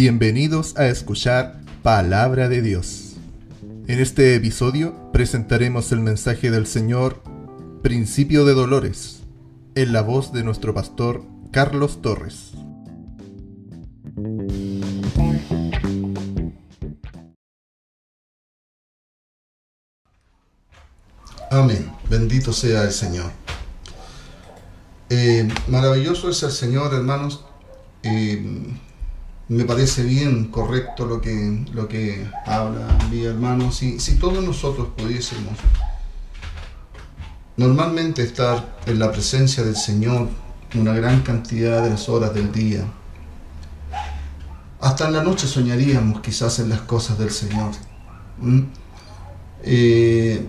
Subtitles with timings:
[0.00, 3.16] Bienvenidos a escuchar Palabra de Dios.
[3.88, 7.20] En este episodio presentaremos el mensaje del Señor
[7.82, 9.24] Principio de Dolores,
[9.74, 12.52] en la voz de nuestro pastor Carlos Torres.
[21.50, 21.90] Amén.
[22.08, 23.32] Bendito sea el Señor.
[25.10, 27.44] Eh, maravilloso es el Señor, hermanos.
[28.04, 28.78] Eh,
[29.48, 33.72] me parece bien, correcto lo que, lo que habla mi hermano.
[33.72, 35.54] Si, si todos nosotros pudiésemos
[37.56, 40.28] normalmente estar en la presencia del Señor
[40.74, 42.84] una gran cantidad de las horas del día,
[44.80, 47.70] hasta en la noche soñaríamos quizás en las cosas del Señor.
[49.62, 50.46] Eh,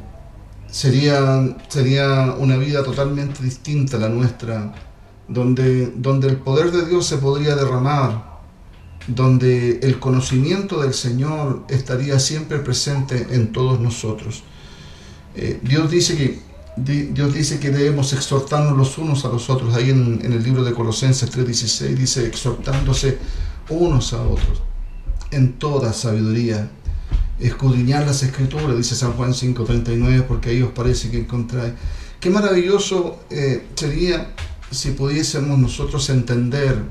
[0.69, 4.73] sería, sería una vida totalmente distinta a la nuestra,
[5.29, 8.28] donde, donde el poder de Dios se podría derramar
[9.09, 14.43] donde el conocimiento del Señor estaría siempre presente en todos nosotros.
[15.35, 16.39] Eh, Dios, dice que,
[16.77, 19.73] Dios dice que debemos exhortarnos los unos a los otros.
[19.75, 23.17] Ahí en, el libro de Colosenses 3:16 dice exhortándose
[23.69, 24.61] unos a otros
[25.31, 26.69] en toda sabiduría.
[27.39, 31.73] Escudriñar las escrituras, dice San Juan 5:39, porque ahí os parece que encontráis.
[32.19, 34.35] Qué maravilloso eh, sería
[34.71, 36.83] si pudiésemos nosotros entender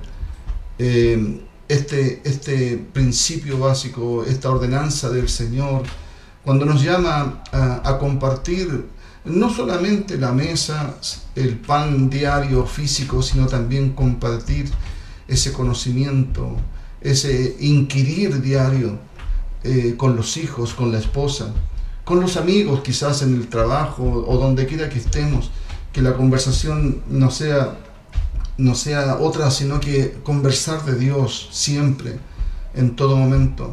[0.78, 5.83] eh, este, este principio básico, esta ordenanza del Señor,
[6.44, 8.86] cuando nos llama a, compartir
[9.24, 10.94] no solamente la mesa,
[11.34, 14.70] el pan diario físico, sino también compartir
[15.27, 16.56] ese conocimiento,
[17.02, 18.98] ese inquirir diario
[19.62, 21.52] eh, con los hijos, con la esposa,
[22.05, 25.50] con los amigos quizás en el trabajo o donde quiera que estemos,
[25.92, 27.77] que la conversación no sea
[28.59, 32.19] no sea otra, sino que conversar de Dios siempre,
[32.75, 33.73] en todo momento.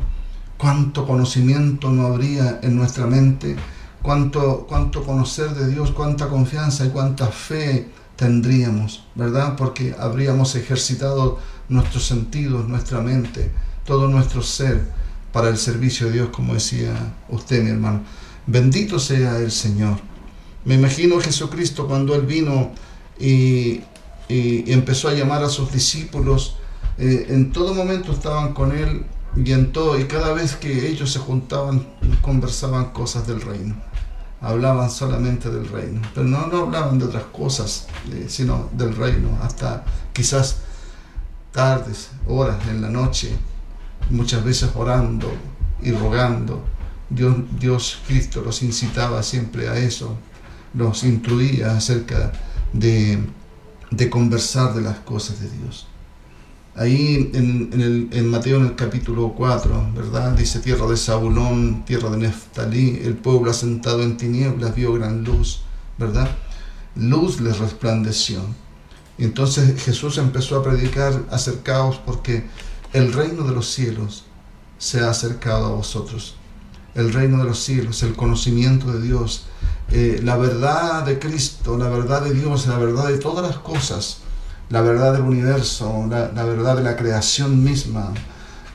[0.57, 3.55] Cuánto conocimiento no habría en nuestra mente,
[4.01, 9.55] cuánto, cuánto conocer de Dios, cuánta confianza y cuánta fe tendríamos, ¿verdad?
[9.57, 13.51] Porque habríamos ejercitado nuestros sentidos, nuestra mente,
[13.85, 14.81] todo nuestro ser
[15.33, 16.93] para el servicio de Dios, como decía
[17.29, 18.03] usted, mi hermano.
[18.47, 19.97] Bendito sea el Señor.
[20.63, 22.71] Me imagino Jesucristo cuando Él vino
[23.19, 23.81] y
[24.27, 26.57] y, empezó a llamar a sus discípulos.
[26.97, 29.05] Eh, en todo momento estaban con él
[29.35, 31.85] y en todo, y cada vez que ellos se juntaban,
[32.21, 33.75] conversaban cosas del reino.
[34.41, 39.37] Hablaban solamente del reino, pero no, no hablaban de otras cosas, eh, sino del reino,
[39.41, 39.83] hasta
[40.13, 40.57] quizás
[41.51, 43.35] tardes, horas en la noche,
[44.09, 45.31] muchas veces orando
[45.81, 46.63] y rogando.
[47.09, 50.17] Dios, Dios Cristo los incitaba siempre a eso,
[50.73, 52.31] los instruía acerca
[52.73, 53.19] de
[53.95, 55.87] de conversar de las cosas de Dios.
[56.75, 60.33] Ahí en, en Mateo en el capítulo 4, ¿verdad?
[60.33, 65.61] Dice tierra de Zabulón, tierra de Neftalí, el pueblo asentado en tinieblas vio gran luz,
[65.97, 66.29] ¿verdad?
[66.95, 68.41] Luz les resplandeció.
[69.17, 72.43] Entonces Jesús empezó a predicar, acercaos porque
[72.91, 74.25] el reino de los cielos
[74.77, 76.35] se ha acercado a vosotros.
[76.93, 79.45] El reino de los cielos, el conocimiento de Dios,
[79.91, 84.17] eh, la verdad de Cristo, la verdad de Dios, la verdad de todas las cosas,
[84.69, 88.11] la verdad del universo, la, verdad de la creación misma,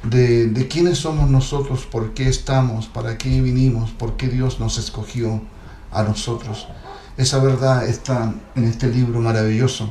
[0.05, 5.43] de, quiénes somos nosotros, por qué estamos, para qué vinimos, por qué Dios nos escogió
[5.91, 6.69] a nosotros.
[7.17, 9.91] Esa verdad está en este libro maravilloso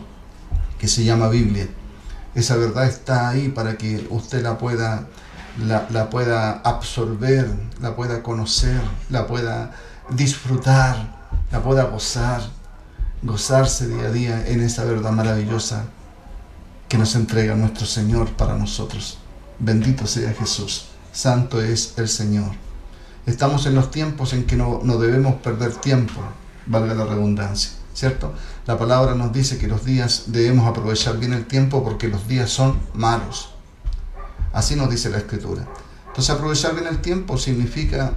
[0.79, 1.67] que se llama Biblia.
[2.33, 5.07] Esa verdad está ahí para que usted la pueda,
[5.67, 7.51] la pueda absorber,
[7.81, 9.71] la pueda conocer, la pueda
[10.11, 11.19] disfrutar,
[11.51, 12.41] la pueda gozar,
[13.21, 15.85] gozarse día a día en esa verdad maravillosa
[16.87, 19.19] que nos entrega nuestro Señor para nosotros.
[19.59, 22.51] Bendito sea Jesús, santo es el Señor.
[23.25, 26.21] Estamos en los tiempos en que no, no debemos perder tiempo,
[26.65, 28.33] valga la redundancia, ¿cierto?
[28.65, 32.49] La palabra nos dice que los días debemos aprovechar bien el tiempo porque los días
[32.49, 33.51] son malos.
[34.53, 35.67] Así nos dice la Escritura.
[36.07, 38.13] Entonces aprovechar bien el tiempo significa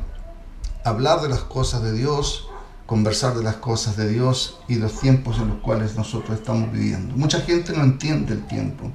[0.84, 2.49] hablar de las cosas de Dios,
[2.87, 7.17] conversar de las cosas de Dios y los tiempos en los cuales nosotros estamos viviendo.
[7.17, 8.90] Mucha gente no entiende el tiempo.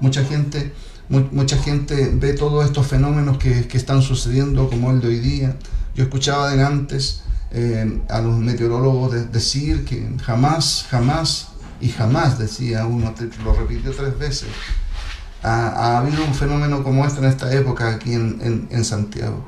[0.00, 0.72] Mucha gente,
[1.08, 5.56] mucha gente ve todos estos fenómenos que, están sucediendo como el de hoy día.
[5.94, 11.48] Yo escuchaba de antes eh, a los meteorólogos decir que jamás, jamás
[11.80, 13.14] y jamás, decía uno,
[13.44, 14.48] lo repitió tres veces,
[15.42, 19.44] ha, habido un fenómeno como este en esta época aquí en Santiago.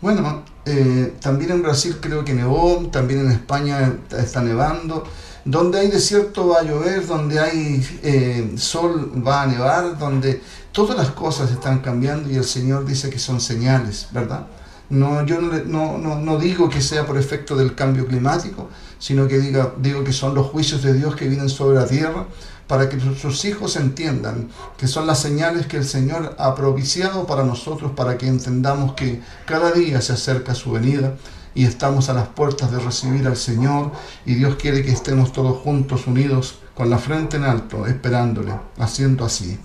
[0.00, 5.04] Bueno, eh, también en Brasil creo que nevó, también en España está nevando.
[5.44, 10.42] donde hay desierto va a llover, donde hay eh, sol va a nevar, donde
[10.72, 14.46] todas las cosas están cambiando y el Señor dice que son señales, ¿verdad?
[14.90, 18.68] No, yo no, no, no, digo que sea por efecto del cambio climático,
[18.98, 22.26] sino que diga, digo que son los juicios de Dios que vienen sobre la tierra
[22.70, 27.42] para que sus hijos entiendan que son las señales que el Señor ha propiciado para
[27.42, 31.16] nosotros, para que entendamos que cada día se acerca su venida
[31.52, 33.90] y estamos a las puertas de recibir al Señor
[34.24, 39.24] y Dios quiere que estemos todos juntos, unidos, con la frente en alto, esperándole, haciendo
[39.24, 39.58] así.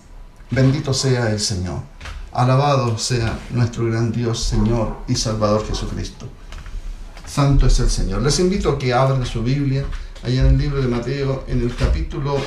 [0.49, 1.81] Bendito sea el Señor.
[2.31, 6.27] Alabado sea nuestro gran Dios, Señor y Salvador Jesucristo.
[7.23, 8.23] Santo es el Señor.
[8.23, 9.85] Les invito a que abran su Biblia
[10.23, 12.37] allá en el libro de Mateo, en el capítulo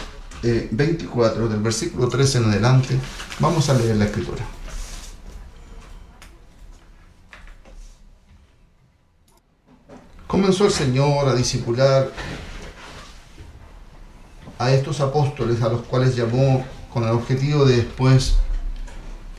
[0.42, 2.98] 24, eh, del versículo 13 en adelante.
[3.38, 4.44] Vamos a leer la escritura.
[10.26, 12.10] Comenzó el Señor a discipular
[14.58, 18.36] a estos apóstoles a los cuales llamó con el objetivo de después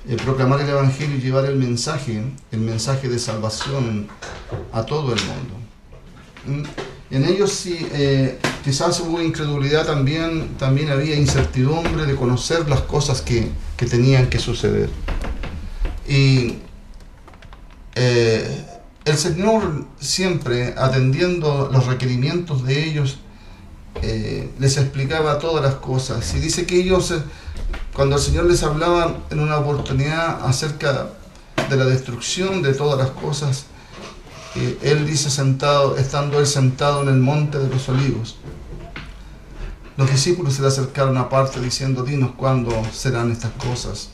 [0.08, 4.08] eh, proclamar el Evangelio y llevar el mensaje, el mensaje de salvación
[4.72, 6.66] a todo el mundo.
[7.12, 13.22] En ellos sí, eh, quizás hubo incredulidad también, también había incertidumbre de conocer las cosas
[13.22, 13.52] que,
[13.90, 14.90] tenían que suceder.
[16.08, 16.58] Y
[17.96, 18.66] eh,
[19.06, 23.20] el Señor siempre atendiendo los requerimientos de ellos,
[24.60, 26.34] les explicaba todas las cosas.
[26.34, 27.14] Y dice que ellos
[27.94, 31.10] cuando el Señor les hablaba en una oportunidad acerca
[31.70, 33.66] de la destrucción de todas las cosas,
[34.56, 38.38] eh, Él dice sentado, estando Él sentado en el monte de los olivos,
[39.98, 44.10] los discípulos se le acercaron aparte diciendo, dinos cuándo serán estas cosas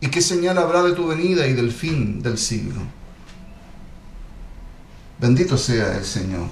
[0.00, 2.80] y qué señal habrá de tu venida y del fin del siglo.
[5.18, 6.48] Bendito sea el Señor.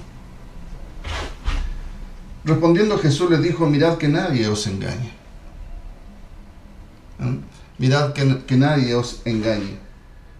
[2.45, 5.23] Respondiendo Jesús les dijo, mirad que nadie os engañe
[7.77, 9.77] Mirad que, nadie os engañe,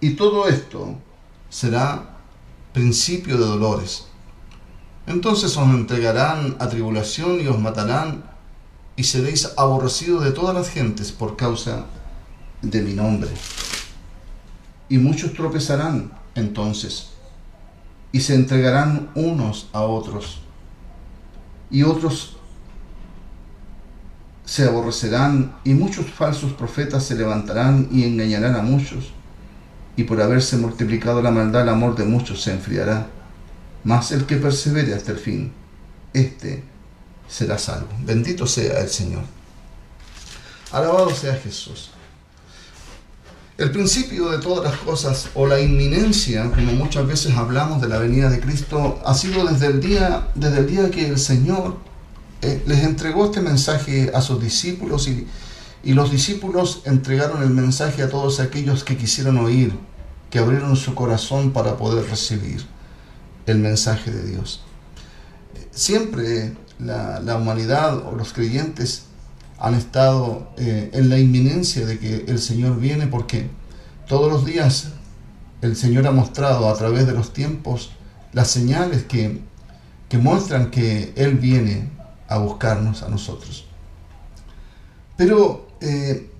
[0.00, 0.94] Y todo esto
[1.50, 2.16] será
[2.72, 4.06] principio de dolores.
[5.06, 8.24] Entonces os entregarán a tribulación y os matarán
[8.94, 11.86] y seréis aborrecidos de todas las gentes por causa
[12.62, 13.30] de mi nombre.
[14.88, 17.10] Y muchos tropezarán entonces
[18.12, 20.40] y se entregarán unos a otros
[21.70, 22.36] y otros
[24.44, 29.12] se aborrecerán y muchos falsos profetas se levantarán y engañarán a muchos.
[29.98, 33.08] Y por haberse multiplicado la maldad, el amor de muchos se enfriará.
[33.82, 35.52] Mas el que persevere hasta el fin,
[36.14, 36.62] éste
[37.28, 37.88] será salvo.
[38.04, 39.24] Bendito sea el Señor.
[40.70, 41.90] Alabado sea Jesús.
[43.56, 47.98] El principio de todas las cosas o la inminencia, como muchas veces hablamos de la
[47.98, 51.76] venida de Cristo, ha sido desde el día, desde el día que el Señor
[52.42, 55.26] eh, les entregó este mensaje a sus discípulos y,
[55.84, 59.72] los discípulos entregaron el mensaje a todos aquellos que quisieron oír,
[60.30, 62.66] que abrieron su corazón para poder recibir
[63.46, 64.62] el mensaje de Dios.
[65.70, 69.04] Siempre la, humanidad o los creyentes
[69.58, 73.48] han estado eh, en la inminencia de que el Señor viene porque
[74.06, 74.88] todos los días
[75.62, 77.90] el Señor ha mostrado a través de los tiempos
[78.32, 79.42] las señales que,
[80.08, 81.90] que muestran que Él viene
[82.28, 83.66] a buscarnos a nosotros.
[85.16, 86.30] Pero eh,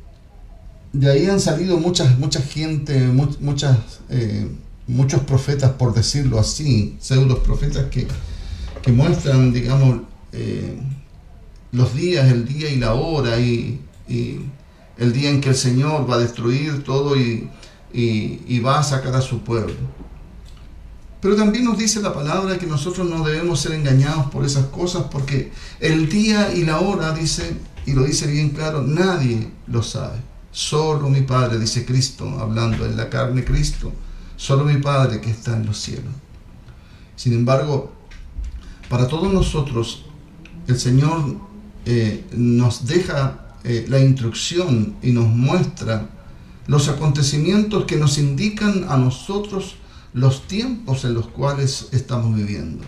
[0.93, 2.99] de ahí han salido muchas, mucha gente,
[3.41, 3.77] muchas,
[4.09, 4.49] eh,
[4.87, 8.09] muchos profetas, por decirlo así, pseudos profetas que,
[8.83, 10.01] que muestran, digamos,
[10.33, 10.79] eh,
[11.73, 13.81] los días, el día y la hora y,
[14.97, 17.51] el día en que el Señor va a destruir todo y,
[17.93, 19.75] y va a sacar a su pueblo.
[21.21, 25.05] Pero también nos dice la palabra que nosotros no debemos ser engañados por esas cosas
[25.11, 27.57] porque el día y la hora, dice,
[27.89, 30.19] y lo dice bien claro, nadie lo sabe.
[30.53, 33.91] Solo mi Padre, dice Cristo, hablando en la carne Cristo,
[34.37, 36.13] solo mi Padre que está en los cielos.
[37.17, 37.91] Sin embargo,
[38.91, 40.05] para todos nosotros,
[40.67, 41.37] el Señor
[41.87, 46.11] eh, nos deja eh, la instrucción y nos muestra
[46.67, 49.77] los acontecimientos que nos indican a nosotros
[50.13, 52.85] los tiempos en los cuales estamos viviendo.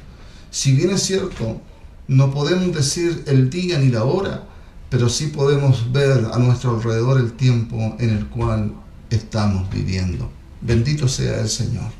[0.50, 1.62] Si bien es cierto,
[2.10, 4.49] No podemos decir el día ni la hora,
[4.90, 8.74] pero sí podemos ver a nuestro alrededor el tiempo en el cual
[9.08, 10.28] estamos viviendo.
[10.60, 11.90] Bendito sea el Señor.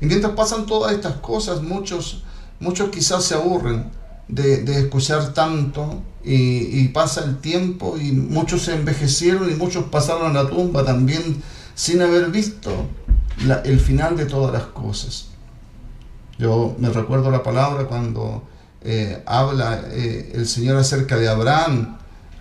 [0.00, 2.22] Y mientras pasan todas estas cosas, muchos,
[2.60, 3.90] muchos quizás se aburren
[4.28, 10.42] de, escuchar tanto y, pasa el tiempo y muchos se envejecieron y muchos pasaron a
[10.42, 11.42] la tumba también
[11.74, 12.70] sin haber visto
[13.64, 15.26] el final de todas las cosas.
[16.38, 18.44] Yo me recuerdo la palabra cuando
[18.82, 21.98] eh, habla eh, el Señor acerca de Abraham,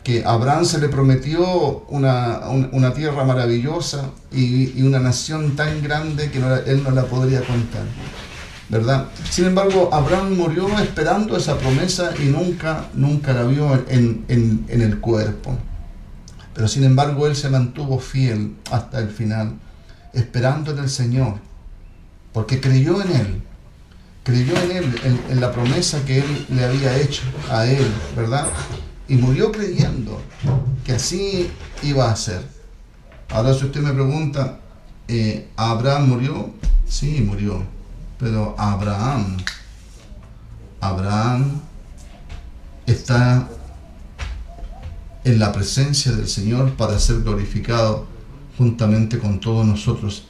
[0.10, 6.82] que Abraham se le prometió una, tierra maravillosa y, una nación tan grande que él
[6.84, 7.84] no la podría contar.
[8.70, 9.06] ¿verdad?
[9.30, 15.00] Sin embargo, Abraham murió esperando esa promesa y nunca, nunca la vio en, en, el
[15.00, 15.56] cuerpo.
[16.56, 19.60] Pero sin embargo, él se mantuvo fiel hasta el final,
[20.14, 21.36] esperando en el Señor,
[22.34, 23.42] porque creyó en él,
[24.24, 27.86] creyó en él, en, en la promesa que él le había hecho a él,
[28.16, 28.48] ¿verdad?
[29.10, 30.22] Y murió creyendo
[30.86, 31.50] que así
[31.84, 32.42] iba a ser.
[33.30, 34.60] Ahora si usted me pregunta,
[35.08, 36.52] eh, ¿Abraham murió?
[36.88, 37.80] Sí, murió
[38.20, 39.38] pero Abraham,
[40.82, 41.62] Abraham
[42.86, 43.48] está
[45.24, 48.08] en la presencia del Señor para ser glorificado
[48.58, 50.26] juntamente con todos nosotros.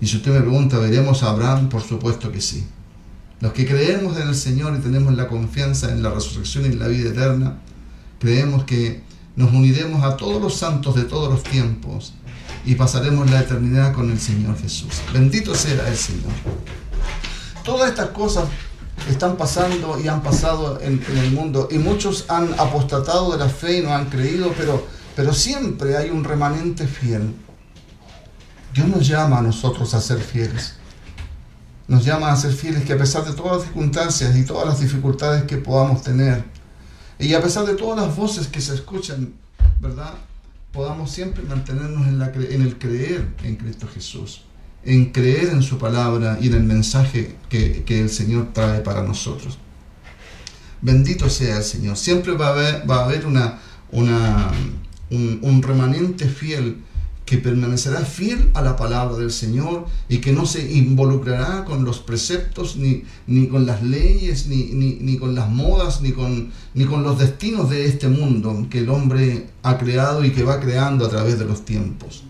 [0.00, 1.68] Y si usted me pregunta, ¿veremos a Abraham?
[1.68, 2.64] Por supuesto que sí.
[3.40, 6.78] Los que creemos en el Señor y tenemos la confianza en la resurrección y en
[6.78, 7.58] la vida eterna,
[8.18, 9.02] creemos que
[9.36, 12.14] nos uniremos a todos los santos de todos los tiempos
[12.64, 14.94] y pasaremos la eternidad con el Señor Jesús.
[15.12, 16.32] Bendito sea el Señor
[17.66, 18.44] todas estas cosas
[19.10, 23.78] están pasando y han pasado en, el mundo y muchos han apostatado de la fe
[23.78, 27.34] y no han creído, pero, pero siempre hay un remanente fiel.
[28.72, 30.74] Dios nos llama a nosotros a ser fieles.
[31.88, 34.80] Nos llama a ser fieles que a pesar de todas las circunstancias y todas las
[34.80, 36.44] dificultades que podamos tener,
[37.18, 39.34] y a pesar de todas las voces que se escuchan,
[39.80, 40.14] ¿verdad?
[40.72, 44.42] Podamos siempre mantenernos en, la, en el creer en Cristo Jesús
[44.86, 49.58] en creer en su palabra y en el mensaje que, el Señor trae para nosotros.
[50.80, 51.96] Bendito sea el Señor.
[51.96, 53.58] Siempre va a haber, va a haber una,
[53.90, 54.52] una,
[55.10, 56.84] un, remanente fiel
[57.26, 61.98] que permanecerá fiel a la palabra del Señor y que no se involucrará con los
[61.98, 67.02] preceptos, ni, ni con las leyes, ni, ni, con las modas, ni con, ni con
[67.02, 71.10] los destinos de este mundo que el hombre ha creado y que va creando a
[71.10, 72.22] través de los tiempos.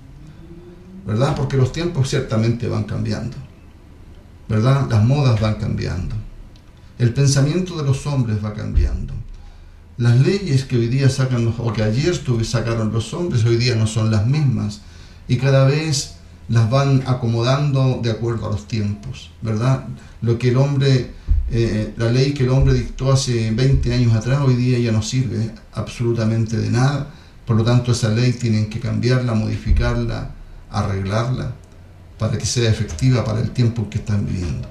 [1.07, 1.37] ¿verdad?
[1.37, 3.37] Porque los tiempos ciertamente van cambiando,
[4.49, 4.89] ¿verdad?
[4.91, 6.17] Las modas van cambiando,
[6.99, 9.15] el pensamiento de los hombres va cambiando.
[9.99, 13.87] Las leyes que hoy día sacan o que ayer sacaron los hombres hoy día no
[13.87, 14.83] son las mismas
[15.29, 16.17] y cada vez
[16.49, 19.87] las van acomodando de acuerdo a los tiempos, ¿verdad?
[20.23, 21.11] Lo que el hombre,
[21.51, 25.03] eh, la ley que el hombre dictó hace 20 años atrás, hoy día ya no
[25.03, 27.11] sirve absolutamente de nada,
[27.45, 30.31] por lo tanto esa ley tienen que cambiarla, modificarla,
[30.71, 31.53] arreglarla
[32.19, 34.69] para que sea efectiva para el tiempo que están viviendo.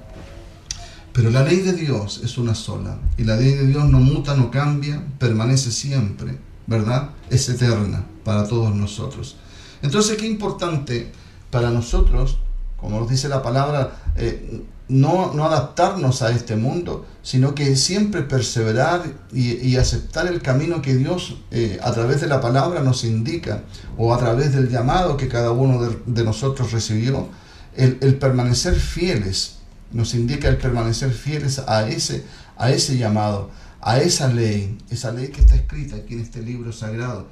[1.13, 4.35] Pero la ley de Dios es una sola y la ley de Dios no muta,
[4.35, 7.11] no cambia, permanece siempre, ¿verdad?
[7.29, 9.37] Es eterna para todos nosotros.
[9.85, 11.11] Entonces, qué importante
[11.51, 12.37] para nosotros,
[12.77, 18.21] como nos dice la palabra, eh, no, no adaptarnos a este mundo, sino que siempre
[18.21, 23.63] perseverar y, aceptar el camino que Dios eh, a través de la palabra nos indica
[23.97, 27.29] o a través del llamado que cada uno de, nosotros recibió,
[27.75, 29.57] el, permanecer fieles,
[29.91, 32.23] nos indica el permanecer fieles a ese,
[32.57, 33.49] a ese llamado,
[33.81, 37.27] a esa ley, esa ley que está escrita aquí en este libro sagrado,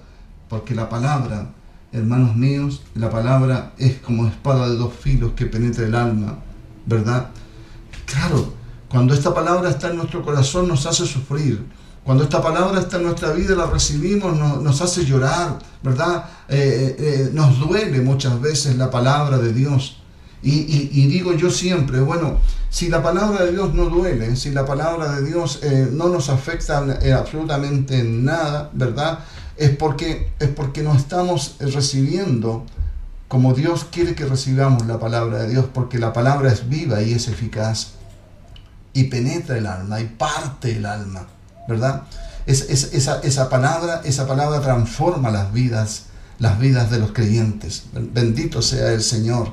[0.49, 1.51] porque la palabra,
[1.93, 6.39] hermanos míos, la palabra es como espada de dos filos que penetra el alma,
[6.85, 7.29] ¿verdad?
[8.05, 8.53] Claro,
[8.89, 11.65] cuando esta palabra está en nuestro corazón nos hace sufrir.
[12.03, 16.25] Cuando esta palabra está en nuestra vida, la recibimos, nos, hace llorar, ¿verdad?
[16.49, 19.99] Eh, eh, eh, nos duele muchas veces la palabra de Dios.
[20.45, 25.13] Y, digo yo siempre, bueno, si la palabra de Dios no duele, si la palabra
[25.13, 25.61] de Dios
[25.93, 26.85] no nos afecta
[27.17, 29.19] absolutamente en nada, ¿verdad?
[29.57, 32.65] Es porque, es porque no estamos recibiendo
[33.33, 37.13] como Dios quiere que recibamos la palabra de Dios, porque la palabra es viva y
[37.13, 37.93] es eficaz
[38.93, 41.25] y penetra el alma y parte el alma,
[41.67, 42.03] ¿verdad?
[42.45, 46.03] Es, esa, esa, palabra, esa palabra transforma las vidas,
[46.37, 47.85] las vidas de los creyentes.
[47.93, 49.51] Bendito sea el Señor.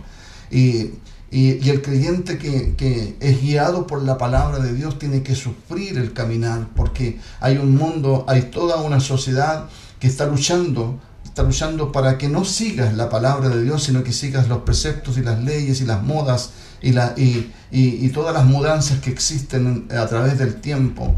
[0.50, 0.90] Y,
[1.32, 6.12] el creyente que, que, es guiado por la palabra de Dios tiene que sufrir el
[6.12, 10.98] caminar, porque hay un mundo, hay toda una sociedad que está luchando
[11.30, 15.16] está luchando para que no sigas la palabra de Dios, sino que sigas los preceptos
[15.16, 16.50] y las leyes y las modas
[16.82, 21.14] y, la, y, y, todas las mudanzas que existen a través del tiempo.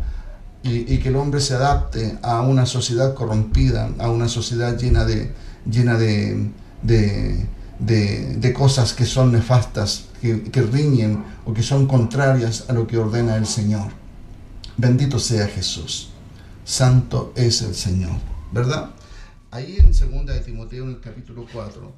[0.65, 5.33] y, que el hombre se adapte a una sociedad corrompida, a una sociedad llena de,
[5.69, 6.51] llena de,
[6.83, 12.99] de, cosas que son nefastas, que, que riñen o que son contrarias a lo que
[12.99, 13.89] ordena el Señor.
[14.77, 16.11] Bendito sea Jesús.
[16.65, 18.21] Santo es el Señor,
[18.53, 18.91] ¿verdad?
[19.51, 21.93] Ahí en 2 de Timoteo en el capítulo 4,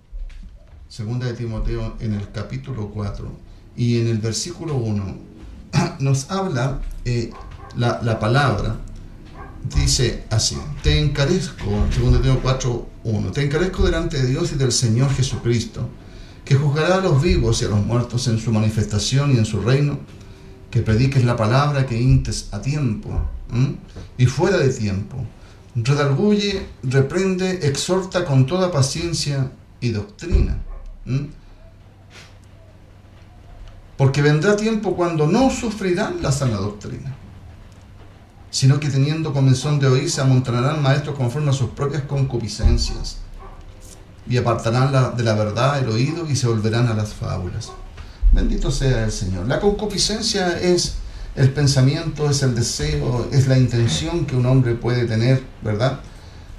[0.98, 3.30] 2 de Timoteo en el capítulo 4
[3.76, 5.16] y en el versículo 1
[5.98, 7.30] nos habla eh,
[7.76, 8.76] la, palabra,
[9.74, 14.56] dice así, te encarezco, 2 de Timoteo 4, 1, te encarezco delante de Dios y
[14.56, 15.88] del Señor Jesucristo,
[16.44, 19.60] que juzgará a los vivos y a los muertos en su manifestación y en su
[19.60, 19.98] reino,
[20.70, 23.10] que prediques la palabra que intes a tiempo
[24.18, 25.24] y fuera de tiempo
[25.74, 29.50] redarguye, reprende, exhorta con toda paciencia
[29.80, 30.58] y doctrina.
[33.96, 37.14] Porque vendrá tiempo cuando no sufrirán la sana doctrina,
[38.50, 43.18] sino que teniendo comenzón de oír se amontonarán maestros conforme a sus propias concupiscencias
[44.28, 47.72] y apartarán de la verdad el oído y se volverán a las fábulas.
[48.32, 49.46] Bendito sea el Señor.
[49.46, 50.94] La concupiscencia es
[51.36, 56.00] el pensamiento, es el deseo, es la intención que un hombre puede tener, ¿verdad?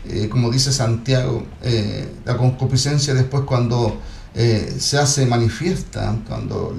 [0.07, 3.99] Eh, como dice Santiago, eh, la concupiscencia después cuando
[4.35, 6.75] eh, se hace manifiesta, cuando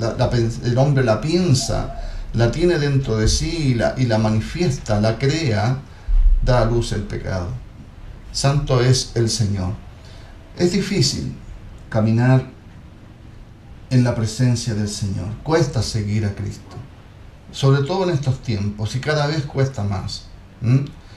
[0.65, 1.99] el hombre la piensa,
[2.35, 5.79] la tiene dentro de sí y la, y la manifiesta, la crea,
[6.45, 7.49] da a luz el pecado.
[8.31, 9.73] Santo es el Señor.
[10.59, 11.35] Es difícil
[11.88, 12.47] caminar
[13.88, 15.29] en la presencia del Señor.
[15.43, 16.65] Cuesta seguir a Cristo
[17.56, 20.25] sobre todo en estos tiempos, y cada vez cuesta más.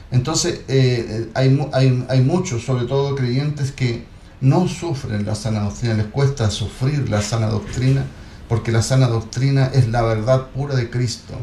[0.09, 4.05] Entonces, eh, hay, hay, hay, muchos, sobre todo creyentes, que
[4.39, 8.05] no sufren la sana doctrina, les cuesta sufrir la sana doctrina,
[8.47, 11.33] porque la sana doctrina es la verdad pura de Cristo,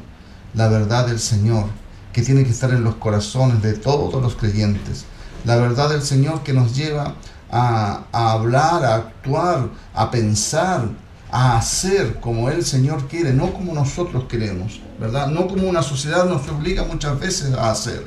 [0.55, 1.67] la verdad del Señor,
[2.15, 5.05] que tiene que estar en los corazones de todos los creyentes.
[5.45, 7.17] La verdad del Señor que nos lleva
[7.51, 10.89] a, a hablar, a actuar, a pensar,
[11.37, 15.27] a hacer como el Señor quiere, no como nosotros queremos, ¿verdad?
[15.27, 18.07] No como una sociedad nos obliga muchas veces a hacer,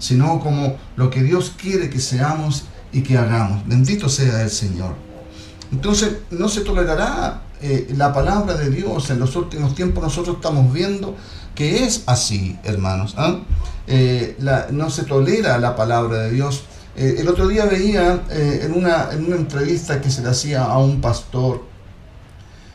[0.00, 3.64] sino como lo que Dios quiere que seamos y que hagamos.
[3.68, 4.96] Bendito sea el Señor.
[5.70, 9.08] Entonces, no se tolerará eh, la palabra de Dios.
[9.08, 11.14] En los últimos tiempos nosotros estamos viendo
[11.54, 13.14] que es así, hermanos.
[13.16, 13.38] ¿ah?
[13.86, 14.36] Eh,
[14.72, 16.64] no se tolera la palabra de Dios.
[16.96, 20.78] Eh, el otro día veía en, una, en una entrevista que se le hacía a
[20.78, 21.72] un pastor,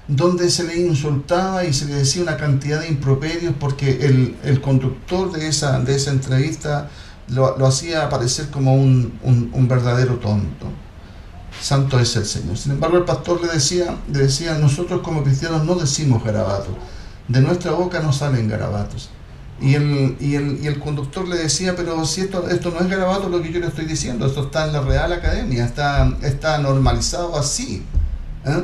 [0.09, 4.05] donde se le insultaba y se le decía una cantidad de improperios porque
[4.43, 6.89] el, conductor de esa, de esa entrevista
[7.27, 10.65] lo, hacía parecer como un, verdadero tonto.
[11.61, 12.57] Santo es el Señor.
[12.57, 16.73] Sin embargo, el pastor le decía, le decía, nosotros como cristianos no decimos garabatos,
[17.27, 19.09] de nuestra boca no salen garabatos.
[19.61, 22.89] Y el, y el, y el conductor le decía, pero si esto, esto no es
[22.89, 26.57] garabato lo que yo le estoy diciendo, esto está en la Real Academia, está, está
[26.57, 27.83] normalizado así.
[28.45, 28.63] ¿eh?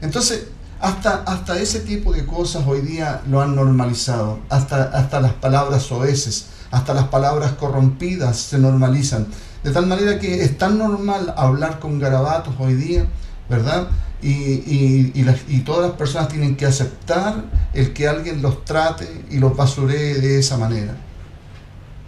[0.00, 0.46] Entonces,
[0.82, 4.40] hasta, hasta ese tipo de cosas hoy día lo han normalizado.
[4.50, 9.28] Hasta, hasta las palabras soeces, hasta las palabras corrompidas se normalizan.
[9.62, 13.06] De tal manera que es tan normal hablar con garabatos hoy día,
[13.48, 13.86] ¿verdad?
[14.22, 19.56] Y, y, todas las personas tienen que aceptar el que alguien los trate y los
[19.56, 20.96] basuree de esa manera.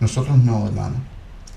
[0.01, 0.97] Nosotros no, hermano.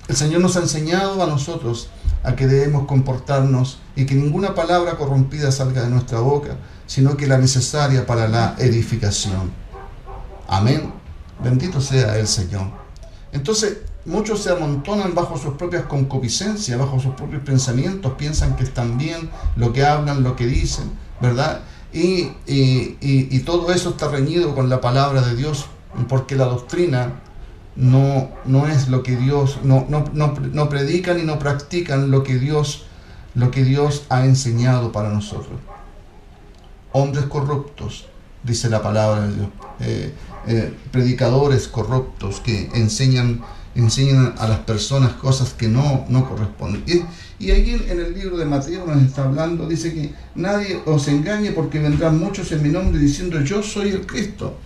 [0.06, 1.90] El Señor nos ha enseñado a nosotros
[2.22, 6.56] a que debemos comportarnos y que ninguna palabra corrompida salga de nuestra boca,
[6.88, 9.52] sino que la necesaria para la edificación.
[10.48, 10.90] Amén.
[11.44, 12.66] Bendito sea el Señor.
[13.30, 18.96] Entonces, muchos se amontonan bajo sus propias concupiscencias, bajo sus propios pensamientos, piensan que están
[18.96, 21.60] bien lo que hablan, lo que dicen, ¿verdad?
[21.92, 25.66] Y, y, todo eso está reñido con la palabra de Dios,
[26.08, 27.20] porque la doctrina
[27.76, 32.22] no, no es lo que Dios, no, no, no, no predican y no practican lo
[32.24, 32.86] que Dios,
[33.34, 35.58] lo que Dios ha enseñado para nosotros
[36.98, 38.06] hombres corruptos,
[38.42, 39.48] dice la palabra de Dios,
[39.80, 40.12] eh,
[40.46, 43.42] eh, predicadores corruptos que enseñan,
[43.74, 46.82] enseñan a las personas cosas que no, no corresponden.
[46.86, 47.02] Y,
[47.44, 51.52] y ahí en, el libro de Mateo nos está hablando, dice que nadie os engañe
[51.52, 54.56] porque vendrán muchos en mi nombre diciendo yo soy el Cristo.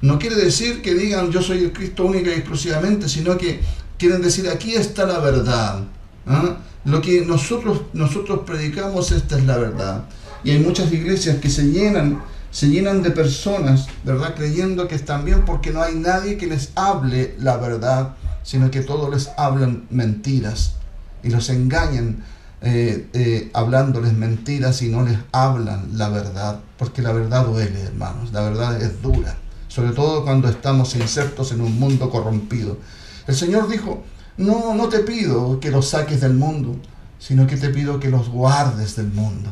[0.00, 3.60] No quiere decir que digan yo soy el Cristo única y exclusivamente, sino que
[3.98, 5.84] quieren decir aquí está la verdad.
[6.26, 6.56] ¿ah?
[6.84, 10.04] Lo que nosotros, nosotros predicamos, esta es la verdad.
[10.44, 14.34] Y hay muchas iglesias que se llenan, se llenan de personas, ¿verdad?
[14.34, 18.82] Creyendo que están bien porque no hay nadie que les hable la verdad, sino que
[18.82, 20.74] todos les hablan mentiras
[21.22, 22.22] y los engañan
[22.60, 28.32] eh, eh, hablándoles mentiras y no les hablan la verdad, porque la verdad duele, hermanos,
[28.32, 29.36] la verdad es dura,
[29.68, 32.78] sobre todo cuando estamos insertos en un mundo corrompido.
[33.26, 34.04] El Señor dijo,
[34.36, 36.76] no, no te pido que los saques del mundo,
[37.18, 39.50] sino que te pido que los guardes del mundo.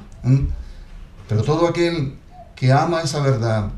[1.33, 2.19] Pero todo aquel
[2.55, 3.71] que ama esa verdad,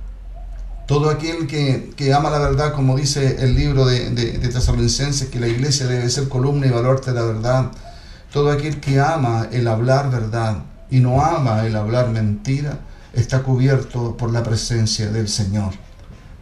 [0.89, 5.47] todo aquel que, ama la verdad, como dice el libro de, de, de que la
[5.47, 7.71] iglesia debe ser columna y baluarte de la verdad,
[8.33, 12.81] todo aquel que ama el hablar verdad y no ama el hablar mentira,
[13.13, 15.75] está cubierto por la presencia del Señor.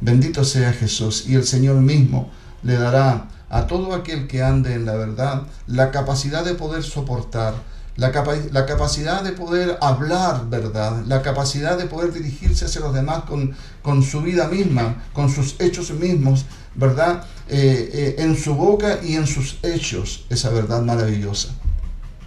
[0.01, 2.31] Bendito sea Jesús y el Señor mismo
[2.63, 7.53] le dará a todo aquel que ande en la verdad la capacidad de poder soportar,
[7.97, 8.11] la,
[8.53, 13.55] la, capacidad de poder hablar verdad, la capacidad de poder dirigirse hacia los demás con,
[13.83, 17.25] con su vida misma, con sus hechos mismos, ¿verdad?
[17.49, 21.51] Eh, eh, en su boca y en sus hechos, esa verdad maravillosa.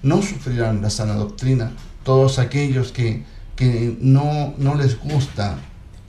[0.04, 1.72] No sufrirán la sana doctrina
[2.04, 3.26] todos aquellos que,
[3.56, 5.58] que no, no les gusta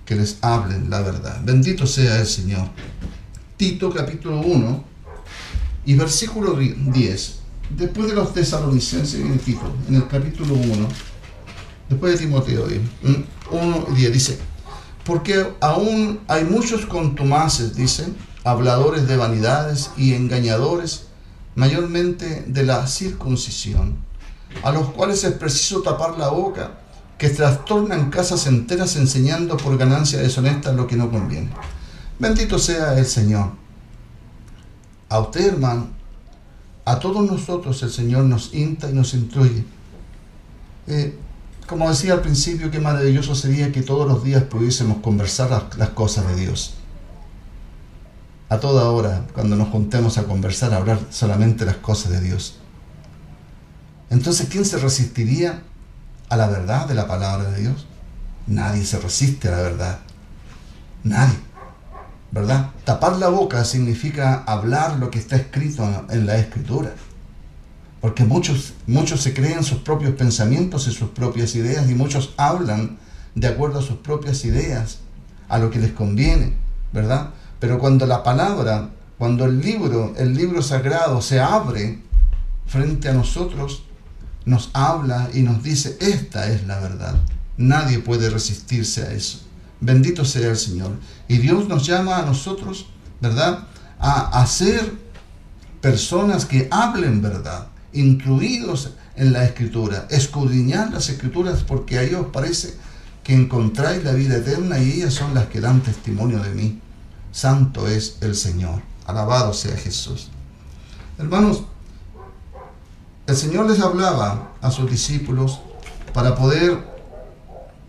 [0.05, 1.41] que les hablen la verdad.
[1.43, 2.69] Bendito sea el Señor.
[3.57, 4.85] Tito capítulo 1
[5.87, 7.36] y versículo 10.
[7.71, 10.89] Después de los tesalonicenses viene Tito, en el capítulo 1,
[11.89, 12.67] después de Timoteo
[13.51, 14.39] 1 y 10, dice,
[15.05, 18.07] porque aún hay muchos contumaces, dice,
[18.45, 21.09] habladores de vanidades y engañadores,
[21.57, 23.97] mayormente de la circuncisión,
[24.63, 26.79] a los cuales es preciso tapar la boca,
[27.19, 31.51] que trastornan casas enteras enseñando por ganancia deshonesta lo que no conviene.
[32.19, 33.53] Bendito sea el Señor.
[35.09, 35.96] A usted, hermano,
[36.87, 39.65] a todos nosotros el Señor nos insta y nos instruye.
[40.87, 41.19] Eh,
[41.67, 45.89] como decía al principio, qué maravilloso sería que todos los días pudiésemos conversar las, las,
[45.91, 46.75] cosas de Dios.
[48.49, 52.61] A toda hora, cuando nos juntemos a conversar, a hablar solamente las cosas de Dios.
[54.09, 55.65] Entonces, ¿quién se resistiría
[56.29, 57.85] a la verdad de la palabra de Dios?
[58.47, 59.99] Nadie se resiste a la verdad.
[61.03, 61.46] Nadie.
[62.31, 62.71] ¿Verdad?
[62.85, 66.93] Tapar la boca significa hablar lo que está escrito en la escritura.
[68.01, 72.99] Porque muchos, muchos se creen sus propios pensamientos y sus propias ideas y muchos hablan
[73.35, 74.99] de acuerdo a sus propias ideas,
[75.49, 76.55] a lo que les conviene,
[76.93, 77.31] ¿verdad?
[77.59, 82.01] Pero cuando la palabra, cuando el libro, el libro sagrado se abre
[82.67, 83.85] frente a nosotros,
[84.45, 87.15] nos habla y nos dice, esta es la verdad.
[87.57, 89.46] Nadie puede resistirse a eso.
[89.81, 90.93] Bendito sea el Señor.
[91.29, 92.87] Y Dios nos llama a nosotros,
[93.21, 93.67] ¿verdad?
[93.99, 94.93] A, ser
[95.81, 102.75] personas que hablen verdad, incluidos en la escritura, escudriñar las escrituras porque a ellos parece
[103.25, 106.81] que encontráis la vida eterna y ellas son las que dan testimonio de mí.
[107.33, 108.83] Santo es el Señor.
[109.07, 110.29] Alabado sea Jesús.
[111.19, 111.65] Hermanos,
[113.27, 115.61] el Señor les hablaba a sus discípulos
[116.13, 116.96] para poder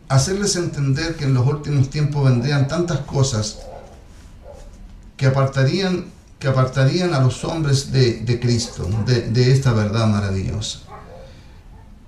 [0.10, 3.60] hacerles entender que en los últimos tiempos vendrían tantas cosas
[5.18, 6.06] que apartarían,
[6.40, 10.80] que apartarían a los hombres de, Cristo, de, esta verdad maravillosa.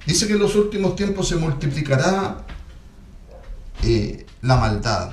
[0.05, 2.45] Dice que en los últimos tiempos se multiplicará
[3.83, 5.11] eh, la maldad.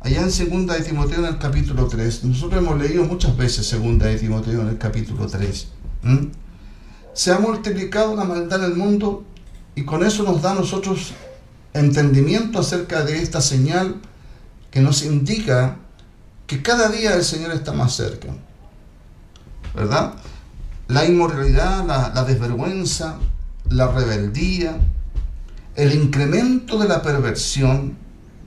[0.00, 4.06] Allá en segunda de Timoteo en el capítulo 3, nosotros hemos leído muchas veces segunda
[4.06, 5.68] de Timoteo en el capítulo 3.
[7.12, 9.24] Se ha multiplicado la maldad en el mundo
[9.74, 11.12] y con eso nos da a nosotros
[11.74, 13.96] entendimiento acerca de esta señal
[14.70, 15.76] que nos indica
[16.46, 18.28] que cada día el Señor está más cerca.
[19.74, 20.14] ¿Verdad?
[20.88, 23.18] La inmoralidad, la, desvergüenza,
[23.68, 24.76] la rebeldía,
[25.76, 27.96] el incremento de la perversión,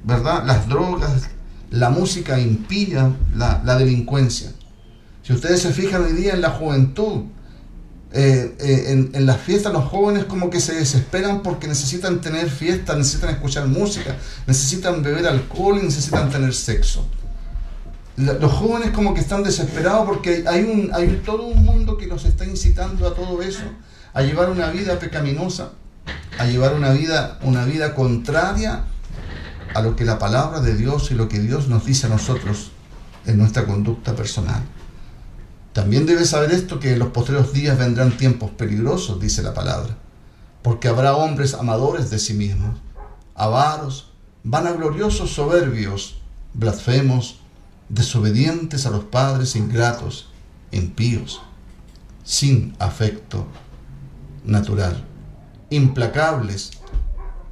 [0.04, 0.44] ¿verdad?
[0.46, 1.30] Las drogas,
[1.70, 4.52] la música impía, la, la delincuencia.
[5.22, 7.24] Si ustedes se fijan hoy día en la juventud,
[8.16, 12.96] eh, eh, en, las fiestas los jóvenes como que se desesperan porque necesitan tener fiesta,
[12.96, 17.08] necesitan escuchar música, necesitan beber alcohol y necesitan tener sexo.
[18.16, 22.26] los jóvenes como que están desesperados porque hay, un, hay todo un mundo que los
[22.26, 23.64] está incitando a todo eso,
[24.14, 25.72] a llevar una vida pecaminosa,
[26.38, 28.84] a llevar una vida, una vida contraria
[29.74, 32.74] a lo que la palabra de Dios y lo que Dios nos dice a nosotros
[33.26, 34.62] en nuestra conducta personal.
[35.74, 39.98] También debes saber esto, que en los postreros días vendrán tiempos peligrosos, dice la palabra,
[40.62, 42.80] porque habrá hombres amadores de sí mismos,
[43.34, 44.12] avaros,
[44.44, 46.20] vanagloriosos, soberbios,
[46.54, 47.40] blasfemos,
[47.90, 50.30] desobedientes a los padres, ingratos,
[50.72, 51.42] impíos,
[52.24, 53.48] sin afecto
[54.46, 55.04] natural,
[55.72, 56.72] implacables,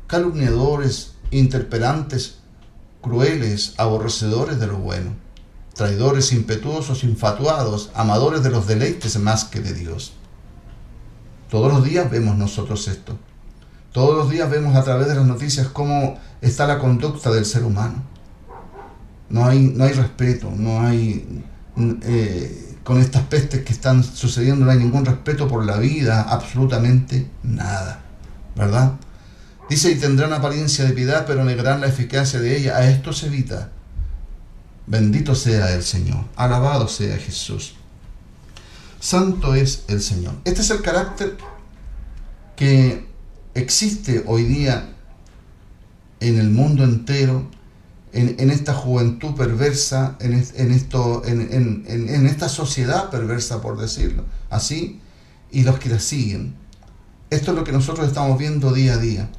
[0.06, 2.38] calumniadores, interperantes,
[3.02, 5.21] crueles, aborrecedores de lo bueno
[5.82, 10.13] traidores impetuosos, infatuados, amadores de los deleites más que de Dios.
[11.50, 13.17] Todos los días vemos nosotros esto.
[13.91, 17.63] Todos los días vemos a través de las noticias cómo está la conducta del ser
[17.63, 17.96] humano.
[19.30, 21.44] No hay, no hay respeto, no hay...
[21.76, 27.28] Eh, con estas pestes que están sucediendo no hay ningún respeto por la vida, absolutamente
[27.41, 28.02] nada,
[28.56, 28.94] ¿verdad?
[29.67, 32.78] Dice, y tendrán apariencia de piedad, pero negarán la eficacia de ella.
[32.78, 33.72] A esto se evita.
[34.88, 37.76] Bendito sea el Señor, alabado sea Jesús.
[39.00, 40.34] Santo es el Señor.
[40.46, 41.38] Este es el carácter
[42.56, 43.08] que
[43.54, 44.94] existe hoy día
[46.20, 47.50] en el mundo entero,
[48.13, 55.00] en, esta juventud perversa, en, esto, en, en, esta sociedad perversa, por decirlo así,
[55.52, 56.56] y los que la siguen.
[57.30, 59.30] Esto es lo que nosotros estamos viendo día a día.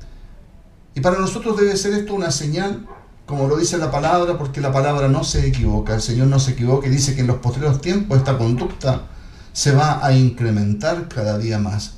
[0.95, 2.87] Y para nosotros debe ser esto una señal,
[3.33, 6.51] como lo dice la palabra, porque la palabra no se equivoca, el Señor no se
[6.51, 9.07] equivoca y dice que en los posteriores tiempos esta conducta
[9.55, 11.95] se va a incrementar cada día más.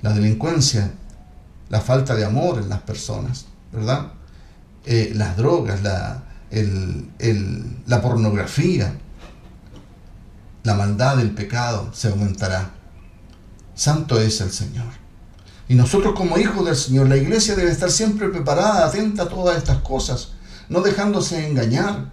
[0.00, 0.90] La delincuencia,
[1.68, 4.12] la falta de amor en las personas, ¿verdad?
[4.86, 6.22] Eh, las drogas, la,
[7.86, 8.94] la pornografía,
[10.62, 12.70] la maldad, el pecado se aumentará.
[13.74, 14.88] Santo es el Señor.
[15.68, 19.58] Y nosotros como hijos del Señor, la iglesia debe estar siempre preparada, atenta a todas
[19.58, 20.39] estas cosas,
[20.70, 22.10] no dejándose engañar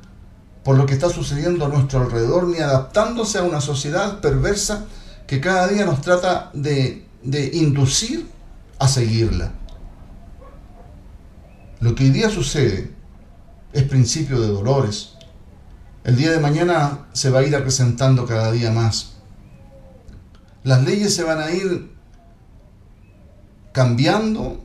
[0.64, 4.86] por lo que está sucediendo a nuestro alrededor, ni adaptándose a una sociedad perversa
[5.26, 8.28] que cada día nos trata de, de inducir
[8.80, 9.54] a seguirla.
[11.80, 12.92] Lo que hoy día sucede
[13.72, 15.14] es principio de dolores.
[16.04, 19.14] El día de mañana se va a ir acrecentando cada día más.
[20.64, 21.92] Las leyes se van a ir
[23.72, 24.60] cambiando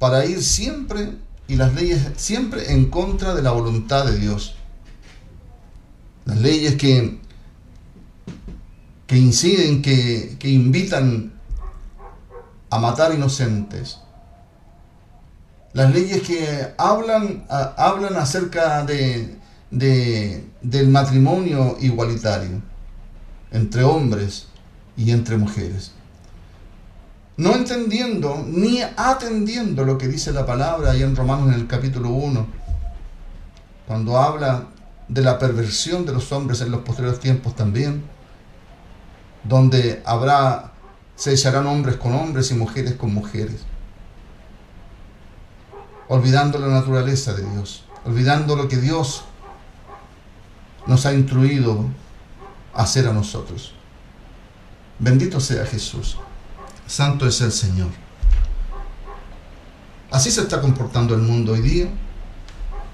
[0.00, 1.14] para ir siempre
[1.50, 4.54] y las leyes siempre en contra de la voluntad de Dios.
[6.24, 7.18] Las leyes que,
[9.08, 11.32] que inciden, que, que invitan
[12.70, 13.98] a matar inocentes.
[15.72, 19.36] Las leyes que hablan, hablan acerca de,
[19.72, 22.62] de, del matrimonio igualitario
[23.50, 24.46] entre hombres
[24.96, 25.90] y entre mujeres
[27.40, 32.10] no entendiendo ni atendiendo lo que dice la palabra ahí en Romanos en el capítulo
[32.10, 32.46] 1,
[33.86, 34.64] cuando habla
[35.08, 38.04] de la perversión de los hombres en los posteriores tiempos también,
[39.42, 40.72] donde habrá,
[41.16, 43.62] se echarán hombres con hombres y mujeres con mujeres,
[46.08, 49.24] olvidando la naturaleza de Dios, olvidando lo que Dios
[50.86, 51.86] nos ha instruido
[52.74, 53.72] a hacer a nosotros.
[54.98, 56.18] Bendito sea Jesús.
[56.90, 57.86] Santo es el Señor.
[60.10, 61.88] Así se está comportando el mundo hoy día.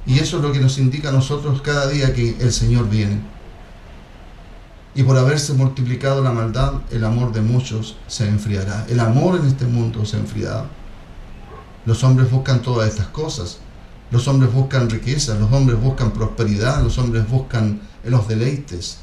[0.05, 3.21] Y eso es lo que nos indica a nosotros cada día que el Señor viene.
[4.95, 8.85] Y por haberse multiplicado la maldad, el amor de muchos se enfriará.
[8.91, 10.67] El amor en este mundo se enfriará.
[11.87, 13.61] Los hombres buscan todas estas cosas.
[14.11, 18.99] Los hombres buscan riqueza, los hombres buscan prosperidad, los hombres buscan los deleites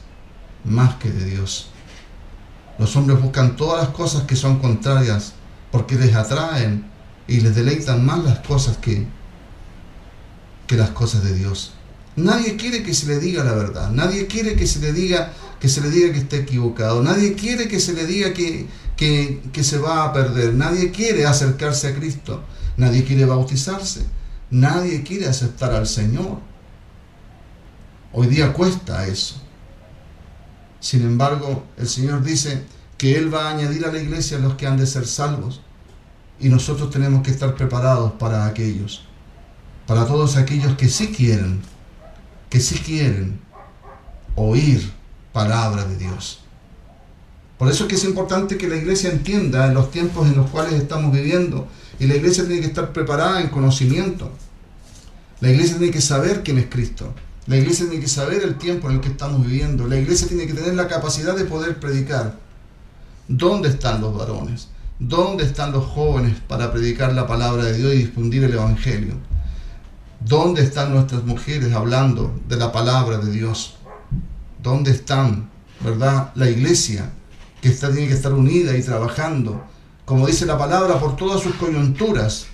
[0.64, 1.73] más que de Dios.
[2.84, 5.32] Los hombres buscan todas las cosas que son contrarias
[5.72, 6.84] porque les atraen
[7.30, 9.08] y les deleitan más las cosas que,
[10.68, 11.76] que las cosas de Dios.
[12.18, 15.70] Nadie quiere que se le diga la verdad, nadie quiere que se le diga que
[15.70, 18.68] se le diga que está equivocado, nadie quiere que se le diga que,
[18.98, 22.44] que, que se va a perder, nadie quiere acercarse a Cristo,
[22.76, 24.02] nadie quiere bautizarse,
[24.52, 26.40] nadie quiere aceptar al Señor.
[28.12, 29.43] Hoy día cuesta eso.
[30.84, 32.62] Sin embargo, el Señor dice
[32.98, 35.62] que Él va a añadir a la iglesia los que han de ser salvos.
[36.42, 39.06] Y nosotros tenemos que estar preparados para aquellos,
[39.88, 41.62] para todos aquellos que sí quieren,
[42.50, 43.40] que sí quieren
[44.36, 44.92] oír
[45.32, 46.42] palabra de Dios.
[47.58, 50.50] Por eso es que es importante que la iglesia entienda en los tiempos en los
[50.50, 51.66] cuales estamos viviendo.
[51.98, 54.34] Y la iglesia tiene que estar preparada en conocimiento.
[55.40, 57.14] La iglesia tiene que saber quién es Cristo.
[57.46, 59.86] La iglesia tiene que saber el tiempo en el que estamos viviendo.
[59.86, 62.38] La iglesia tiene que tener la capacidad de poder predicar.
[63.28, 64.70] ¿Dónde están los varones?
[64.98, 69.16] ¿Dónde están los jóvenes para predicar la palabra de Dios y difundir el Evangelio?
[70.22, 73.76] ¿Dónde están nuestras mujeres hablando de la palabra de Dios?
[74.62, 75.50] ¿Dónde están,
[75.82, 77.12] verdad, la iglesia
[77.60, 79.62] que está, tiene que estar unida y trabajando,
[80.06, 82.46] como dice la palabra, por todas sus coyunturas,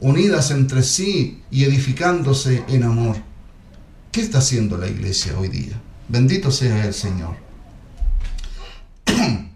[0.00, 3.33] unidas entre sí y edificándose en amor?
[4.14, 5.72] ¿Qué está haciendo la iglesia hoy día?
[6.06, 7.34] Bendito sea el Señor.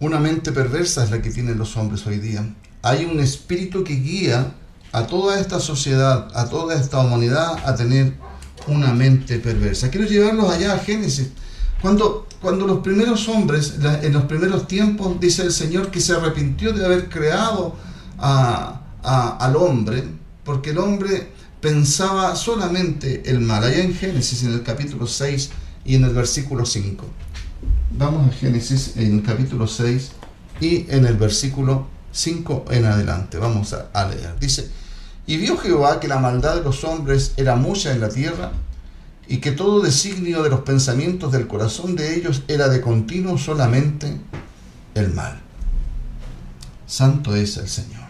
[0.00, 2.44] Una mente perversa es la que tienen los hombres hoy día.
[2.82, 4.54] Hay un espíritu que guía
[4.90, 8.14] a toda esta sociedad, a toda esta humanidad a tener
[8.66, 9.88] una mente perversa.
[9.88, 11.28] Quiero llevarlos allá a Génesis.
[11.80, 16.72] Cuando, cuando los primeros hombres, en los primeros tiempos, dice el Señor que se arrepintió
[16.72, 17.76] de haber creado
[18.18, 20.02] al hombre,
[20.42, 23.64] porque el hombre pensaba solamente el mal.
[23.64, 25.50] Allá en Génesis, en el capítulo 6
[25.84, 27.04] y en el versículo 5.
[27.98, 30.12] Vamos a Génesis en el capítulo 6
[30.60, 33.38] y en el versículo 5 en adelante.
[33.38, 34.38] Vamos a, a leer.
[34.38, 34.70] Dice,
[35.26, 38.52] y vio Jehová que la maldad de los hombres era mucha en la tierra
[39.28, 44.20] y que todo designio de los pensamientos del corazón de ellos era de continuo solamente
[44.94, 45.40] el mal.
[46.86, 48.05] Santo es el Señor.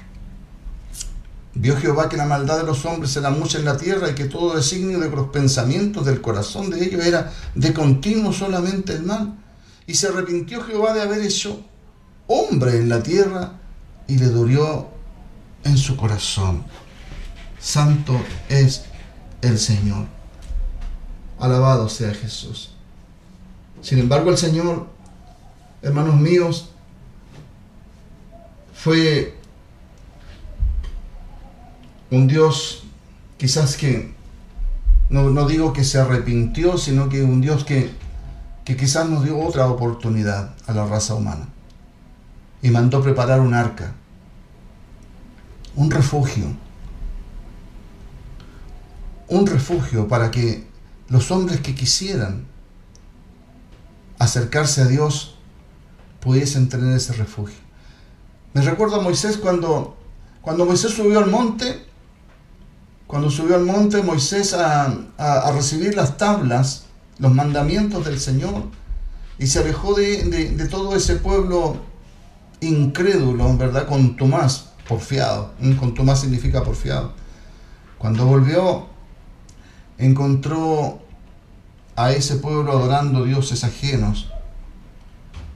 [1.59, 4.27] Vio Jehová que la maldad de los hombres era mucha en la tierra y que
[4.27, 9.39] todo designio de los pensamientos del corazón de ellos era de continuo solamente el mal.
[9.87, 11.65] Y se arrepintió Jehová de haber hecho
[12.27, 13.53] hombre en la tierra
[14.07, 14.89] y le dolió
[15.65, 16.63] en su corazón.
[17.59, 18.85] Santo es
[19.41, 20.05] el Señor.
[21.39, 22.73] Alabado sea Jesús.
[23.81, 24.89] Sin embargo, el Señor,
[25.81, 26.69] hermanos míos,
[28.75, 29.36] fue
[32.11, 32.85] un Dios
[33.39, 34.15] quizás que,
[35.09, 37.91] no, digo que se arrepintió, sino que un Dios que,
[38.65, 41.49] que quizás nos dio otra oportunidad a la raza humana.
[42.63, 43.93] Y mandó preparar un arca,
[45.75, 46.47] un refugio,
[49.29, 50.67] un refugio para que
[51.09, 52.47] los hombres que quisieran
[54.19, 55.37] acercarse a Dios
[56.21, 57.59] pudiesen tener ese refugio.
[58.55, 59.97] Me recuerdo a Moisés cuando,
[60.41, 61.87] cuando Moisés subió al monte
[63.07, 66.87] cuando subió al monte Moisés a, recibir las tablas,
[67.19, 68.65] los mandamientos del Señor,
[69.39, 71.77] y se alejó de, todo ese pueblo
[72.61, 73.87] incrédulo, ¿verdad?
[73.87, 75.53] Con Tomás, porfiado.
[75.79, 77.13] Con Tomás significa porfiado.
[77.99, 78.89] Cuando volvió,
[79.99, 81.01] encontró
[81.95, 84.33] a ese pueblo adorando dioses ajenos,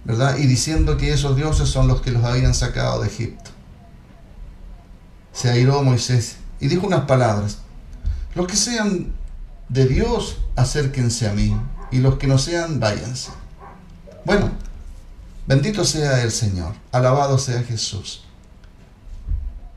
[0.04, 0.36] ¿verdad?
[0.38, 3.50] Y diciendo que esos dioses son los que los habían sacado de Egipto.
[5.32, 7.58] Se airó Moisés y dijo unas palabras.
[8.34, 9.12] Los que sean
[9.68, 11.56] de Dios, acérquense a mí,
[11.90, 13.30] y los que no sean, váyanse.
[14.24, 14.50] Bueno,
[15.46, 18.24] bendito sea el Señor, alabado sea Jesús.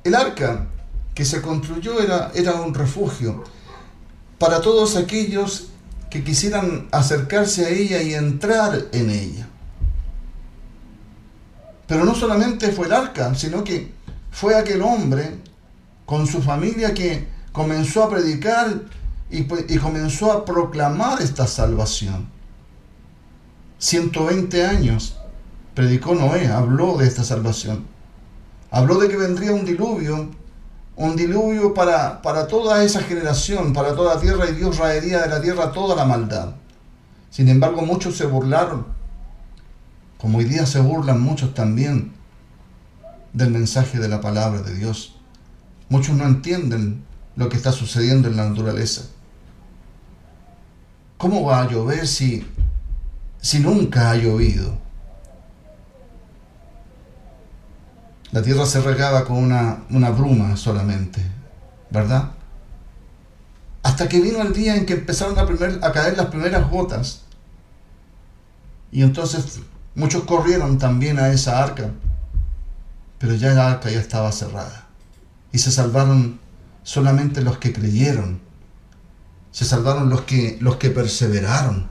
[0.03, 0.67] El arca
[1.15, 3.43] que se construyó era, era un refugio
[4.37, 5.67] para todos aquellos
[6.09, 9.47] que quisieran acercarse a ella y entrar en ella.
[11.87, 13.93] Pero no solamente fue el arca, sino que
[14.31, 15.39] fue aquel hombre
[16.05, 18.81] con su familia que comenzó a predicar
[19.29, 19.39] y,
[19.73, 22.27] y comenzó a proclamar esta salvación.
[23.79, 25.17] 120 años
[25.73, 27.85] predicó Noé, habló de esta salvación.
[28.71, 30.29] Habló de que vendría un diluvio,
[30.95, 35.29] un diluvio para, para toda esa generación, para toda la tierra, y Dios raería de
[35.29, 36.55] la tierra toda la maldad.
[37.29, 38.85] Sin embargo, muchos se burlaron,
[40.17, 42.13] como hoy día se burlan muchos también
[43.33, 45.12] del mensaje de la palabra de Dios.
[45.93, 49.03] Muchos no entienden lo que está sucediendo en la naturaleza.
[51.19, 52.43] ¿Cómo va a llover si,
[53.39, 54.75] si nunca ha llovido?
[58.32, 61.21] La tierra se regaba con una, una bruma solamente,
[61.91, 62.32] ¿verdad?
[63.84, 67.21] Hasta que vino el día en que empezaron a, a caer las primeras gotas.
[68.91, 69.60] Y entonces
[69.93, 71.91] muchos corrieron también a esa arca,
[73.19, 74.84] pero ya la arca ya estaba cerrada
[75.53, 76.39] y se salvaron
[76.81, 78.41] solamente los que creyeron.
[79.51, 81.89] Se salvaron los que, los que perseveraron.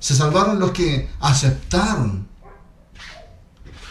[0.00, 2.26] Se salvaron los que aceptaron.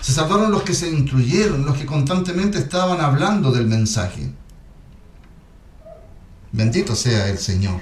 [0.01, 4.33] Se salvaron los que se instruyeron, los que constantemente estaban hablando del mensaje.
[6.51, 7.81] Bendito sea el Señor.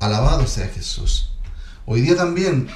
[0.00, 1.32] Alabado sea Jesús.
[1.86, 2.66] Hoy día también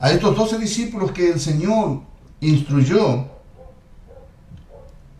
[0.00, 2.02] a estos doce discípulos que el Señor
[2.40, 3.39] instruyó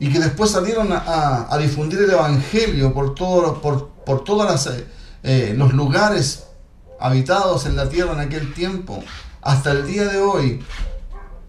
[0.01, 4.87] y que después salieron a, difundir el Evangelio por, todo, por, por todos eh,
[5.23, 6.45] eh, los lugares
[6.99, 9.05] habitados en la tierra en aquel tiempo,
[9.43, 10.65] hasta el día de hoy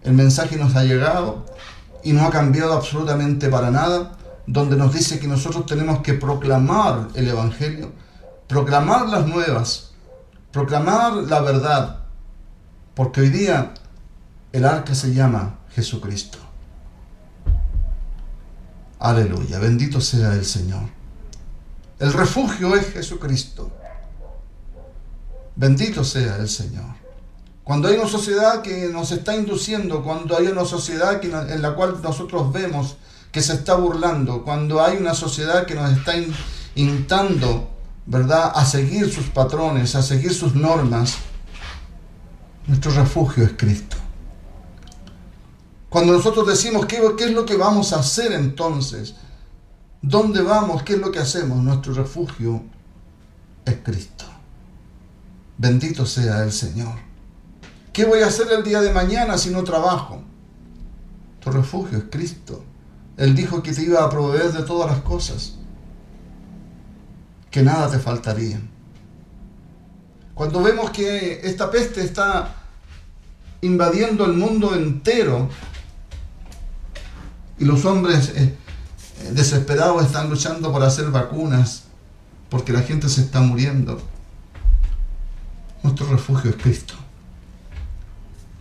[0.02, 1.46] el mensaje nos ha llegado
[2.04, 7.08] y no ha cambiado absolutamente para nada, donde nos dice que nosotros tenemos que proclamar
[7.14, 7.90] el Evangelio,
[8.48, 9.92] proclamar las nuevas,
[10.50, 12.00] proclamar la verdad,
[12.94, 13.72] porque hoy día
[14.52, 16.41] el arca se llama Jesucristo.
[19.02, 20.84] Aleluya, bendito sea el Señor.
[21.98, 23.72] El refugio es Jesucristo.
[25.56, 26.94] Bendito sea el Señor.
[27.64, 32.00] Cuando hay una sociedad que nos está induciendo, cuando hay una sociedad en la cual
[32.00, 32.96] nosotros vemos
[33.32, 36.12] que se está burlando, cuando hay una sociedad que nos está
[36.76, 37.70] instando,
[38.06, 41.16] ¿verdad?, a seguir sus patrones, a seguir sus normas,
[42.68, 43.96] nuestro refugio es Cristo.
[45.92, 49.14] Cuando nosotros decimos, ¿qué, ¿qué, es lo que vamos a hacer entonces?
[50.00, 50.82] ¿Dónde vamos?
[50.84, 51.58] ¿Qué es lo que hacemos?
[51.58, 52.62] Nuestro refugio
[53.66, 54.24] es Cristo.
[55.58, 56.94] Bendito sea el Señor.
[57.92, 60.22] ¿Qué voy a hacer el día de mañana si no trabajo?
[61.40, 62.64] Tu refugio es Cristo.
[63.18, 65.56] Él dijo que te iba a proveer de todas las cosas,
[67.50, 68.62] que nada te faltaría.
[70.32, 72.54] Cuando vemos que esta peste está
[73.60, 75.50] invadiendo el mundo entero
[77.58, 78.56] y los hombres eh,
[79.32, 81.84] desesperados están luchando por hacer vacunas
[82.50, 83.98] porque la gente se está muriendo,
[85.82, 86.94] nuestro refugio es Cristo.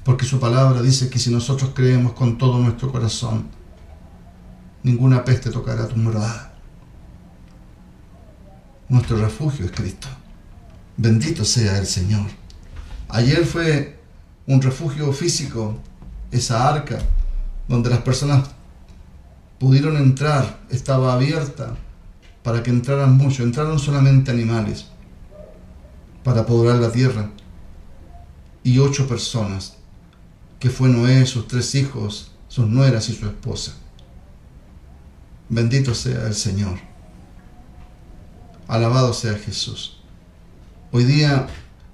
[0.04, 3.50] Porque su palabra dice que si nosotros creemos con todo nuestro corazón,
[4.82, 6.54] ninguna peste tocará tu morada.
[8.90, 10.08] Nuestro refugio es Cristo.
[10.98, 12.28] Bendito sea el Señor.
[13.10, 14.00] Ayer fue
[14.48, 15.78] un refugio físico,
[16.32, 17.00] esa arca,
[17.68, 18.50] donde las personas
[19.62, 21.76] pudieron entrar, estaba abierta
[22.42, 24.88] para que entraran muchos, entraron solamente animales
[26.24, 27.30] para poblar la tierra.
[28.64, 29.78] Y ocho personas,
[30.58, 33.74] que fue Noé, sus tres hijos, sus nueras y su esposa.
[35.48, 36.80] Bendito sea el Señor.
[38.68, 40.02] Alabado sea Jesús.
[40.92, 41.46] Hoy día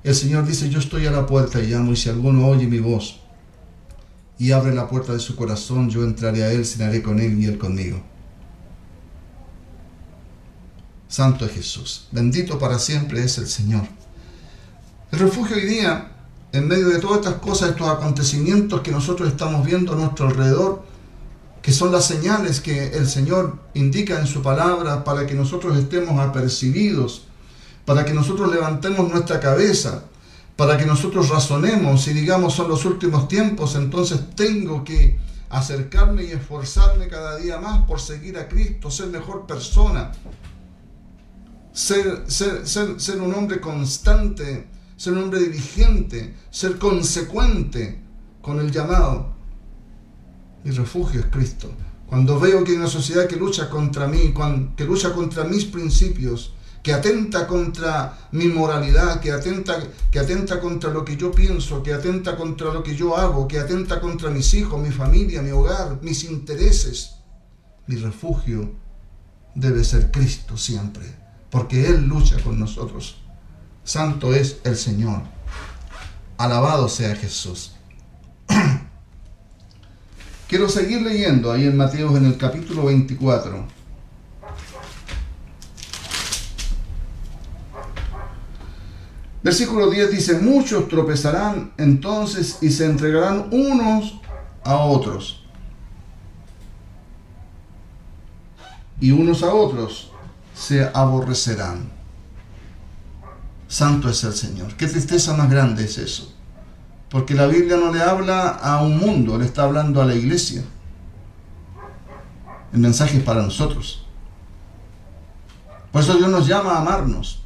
[0.05, 2.79] el Señor dice, yo estoy a la puerta y llamo, y si alguno oye mi
[2.79, 3.19] voz
[4.39, 7.45] y abre la puerta de su corazón, yo entraré a Él, cenaré con Él y
[7.45, 8.01] Él conmigo.
[11.07, 12.07] Santo es Jesús.
[12.11, 13.83] Bendito para siempre es el Señor.
[15.11, 16.11] El refugio hoy día,
[16.51, 20.83] en medio de todas estas cosas, estos acontecimientos que nosotros estamos viendo a nuestro alrededor,
[21.61, 26.19] que son las señales que el Señor indica en su palabra para que nosotros estemos
[26.19, 27.25] apercibidos,
[27.85, 30.03] para que nosotros levantemos nuestra cabeza,
[30.57, 36.31] para que nosotros razonemos y digamos son los últimos tiempos, entonces tengo que acercarme y
[36.31, 40.11] esforzarme cada día más por seguir a Cristo, ser mejor persona,
[41.71, 48.01] ser, ser, ser, ser un hombre constante, ser un hombre dirigente, ser consecuente
[48.41, 49.35] con el llamado.
[50.63, 51.69] Mi refugio es Cristo.
[52.07, 54.33] Cuando veo que hay una sociedad que lucha contra mí,
[54.75, 56.53] que lucha contra mis principios,
[56.87, 59.77] que atenta contra mi moralidad, que atenta,
[60.09, 63.59] que atenta contra lo que yo pienso, que atenta contra lo que yo hago, que
[63.59, 67.15] atenta contra mis hijos, mi familia, mi hogar, mis intereses,
[67.87, 68.71] mi refugio
[69.53, 71.03] debe ser Cristo siempre,
[71.49, 73.17] porque Él lucha con nosotros.
[73.83, 75.23] Santo es el Señor.
[76.37, 77.75] Alabado sea Jesús.
[80.47, 83.76] Quiero seguir leyendo ahí en Mateo en el capítulo 24.
[89.43, 94.19] Versículo 10 dice, muchos tropezarán entonces y se entregarán unos
[94.63, 95.43] a otros.
[98.99, 100.11] Y unos a otros
[100.55, 101.89] se aborrecerán.
[103.67, 104.75] Santo es el Señor.
[104.75, 106.33] Qué tristeza más grande es eso.
[107.09, 110.63] Porque la Biblia no le habla a un mundo, le está hablando a la iglesia.
[112.73, 114.05] El mensaje es para nosotros.
[115.91, 117.43] Por eso Dios nos llama a amarnos.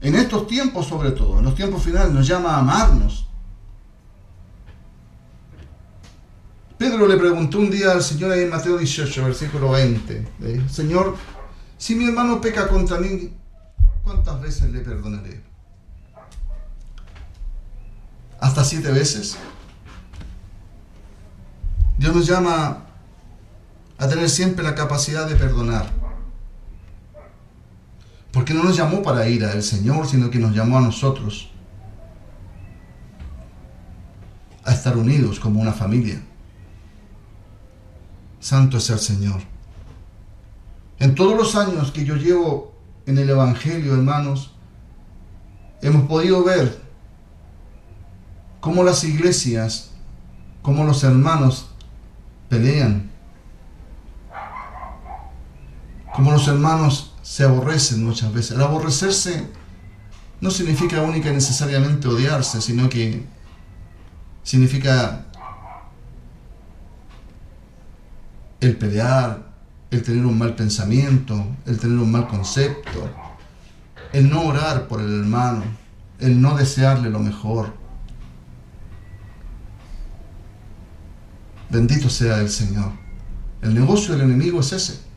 [0.00, 3.26] En estos tiempos sobre todo, en los tiempos finales, nos llama a amarnos.
[6.78, 10.26] Pedro le preguntó un día al Señor en Mateo 18, versículo 20.
[10.70, 11.14] Señor,
[11.76, 13.34] si mi hermano peca contra mí,
[14.02, 15.42] ¿cuántas veces le perdonaré?
[18.40, 19.36] ¿Hasta siete veces?
[21.98, 22.86] Dios nos llama
[23.98, 25.99] a tener siempre la capacidad de perdonar.
[28.32, 31.50] Porque no nos llamó para ir al Señor, sino que nos llamó a nosotros
[34.64, 36.22] a estar unidos como una familia.
[38.38, 39.40] Santo es el Señor.
[40.98, 42.74] En todos los años que yo llevo
[43.06, 44.54] en el Evangelio, hermanos,
[45.82, 46.80] hemos podido ver
[48.60, 49.90] cómo las iglesias,
[50.62, 51.70] cómo los hermanos
[52.48, 53.10] pelean,
[56.14, 58.56] cómo los hermanos se aborrecen muchas veces.
[58.56, 59.46] El aborrecerse
[60.40, 63.24] no significa única y necesariamente odiarse, sino que
[64.42, 65.26] significa
[68.58, 69.48] el pelear,
[69.92, 73.08] el tener un mal pensamiento, el tener un mal concepto,
[74.12, 75.62] el no orar por el hermano,
[76.18, 77.72] el no desearle lo mejor.
[81.70, 82.90] Bendito sea el Señor.
[83.62, 85.09] El negocio del enemigo es ese.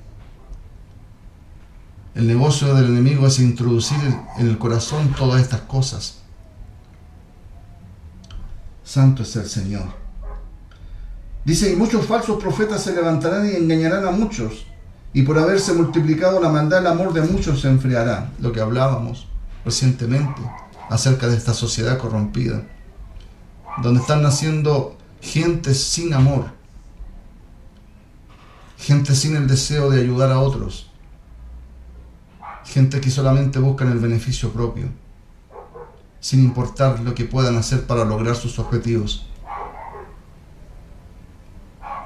[2.15, 3.97] El negocio del enemigo es introducir
[4.37, 6.19] en el corazón todas estas cosas.
[8.83, 9.85] Santo es el Señor.
[11.43, 14.65] Dice, y muchos falsos profetas se levantarán y engañarán a muchos,
[15.13, 19.27] y por haberse multiplicado la maldad, el amor de muchos se enfriará, lo que hablábamos
[19.65, 20.41] recientemente.
[20.89, 22.63] acerca de esta sociedad corrompida,
[23.81, 26.51] donde están naciendo gente sin amor,
[28.77, 30.91] gente sin el deseo de ayudar a otros,
[32.73, 34.87] gente que solamente buscan el beneficio propio,
[36.19, 39.27] sin importar lo que puedan hacer para lograr sus objetivos.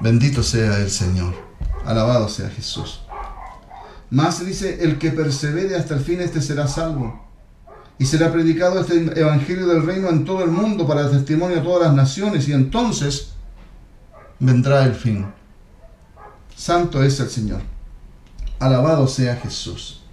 [0.02, 1.34] Bendito sea el Señor,
[1.86, 3.00] alabado sea Jesús.
[4.10, 7.26] Más dice, el que persevere hasta el fin, este será salvo.
[7.98, 11.88] Y será predicado este Evangelio del Reino en todo el mundo para testimonio a todas
[11.88, 13.32] las naciones, y entonces
[14.38, 15.26] vendrá el fin.
[16.54, 17.62] Santo es el Señor.
[18.58, 20.04] Alabado sea Jesús.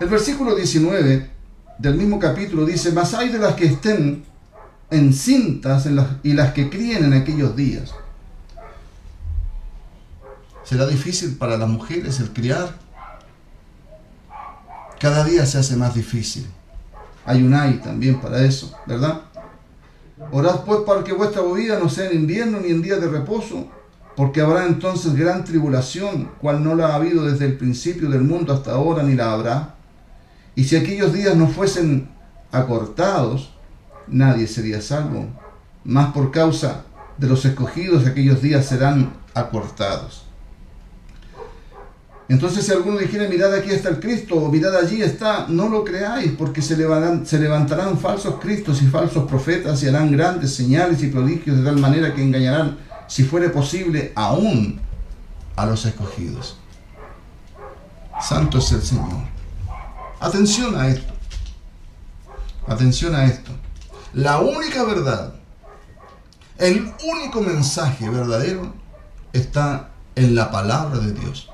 [0.00, 1.30] El versículo 19
[1.78, 4.24] del mismo capítulo dice, mas hay de las que estén
[4.90, 7.92] encintas en y las que críen en aquellos días.
[10.64, 12.76] ¿Será difícil para las mujeres el criar?
[14.98, 16.46] Cada día se hace más difícil.
[17.24, 19.22] Hay un ay también para eso, ¿verdad?
[20.30, 23.68] Orad pues para que vuestra vida no sea en invierno ni en días de reposo,
[24.20, 28.52] porque habrá entonces gran tribulación, cual no la ha habido desde el principio del mundo
[28.52, 29.76] hasta ahora ni la habrá.
[30.54, 32.06] Y si aquellos días no fuesen
[32.52, 33.54] acortados,
[34.06, 35.24] nadie sería salvo.
[35.84, 36.84] Más por causa
[37.16, 40.26] de los escogidos, aquellos días serán acortados.
[42.28, 45.82] Entonces si alguno dijera, mirad aquí está el Cristo, o mirad allí está, no lo
[45.82, 51.02] creáis, porque se levantarán, se levantarán falsos cristos y falsos profetas y harán grandes señales
[51.02, 54.80] y prodigios de tal manera que engañarán, si fuere posible, aún
[55.56, 56.56] a los escogidos.
[58.22, 59.24] Santo es el Señor.
[60.20, 61.12] Atención a esto.
[62.68, 63.50] Atención a esto.
[64.12, 65.34] La única verdad,
[66.56, 68.72] el único mensaje verdadero
[69.32, 71.50] está en la palabra de Dios.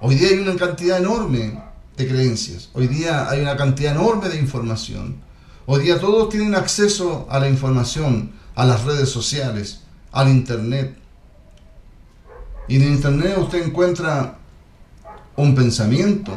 [0.00, 1.62] Hoy día hay una cantidad enorme
[1.96, 5.20] de creencias, hoy día hay una cantidad enorme de información.
[5.66, 10.96] Hoy día todos tienen acceso a la información, a las redes sociales, al Internet.
[12.66, 14.38] Y en el Internet usted encuentra
[15.36, 16.32] un pensamiento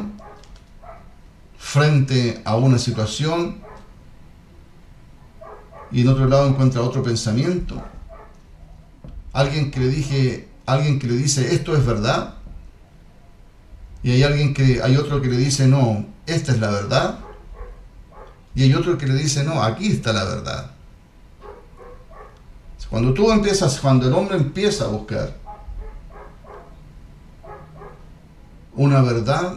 [1.58, 3.58] frente a una situación
[5.90, 7.82] y en otro lado encuentra otro pensamiento.
[9.32, 12.34] Alguien que le dije, alguien que le dice esto es verdad
[14.02, 17.18] y hay alguien que, hay otro que le dice, no, esta es la verdad.
[18.54, 20.70] Y hay otro que le dice, no, aquí está la verdad.
[22.90, 25.36] Cuando tú empiezas, cuando el hombre empieza a buscar
[28.74, 29.54] una verdad,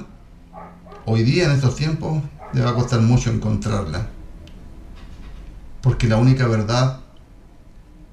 [1.06, 2.22] hoy día en estos tiempos
[2.54, 4.08] le va a costar mucho encontrarla.
[5.82, 7.00] Porque la única verdad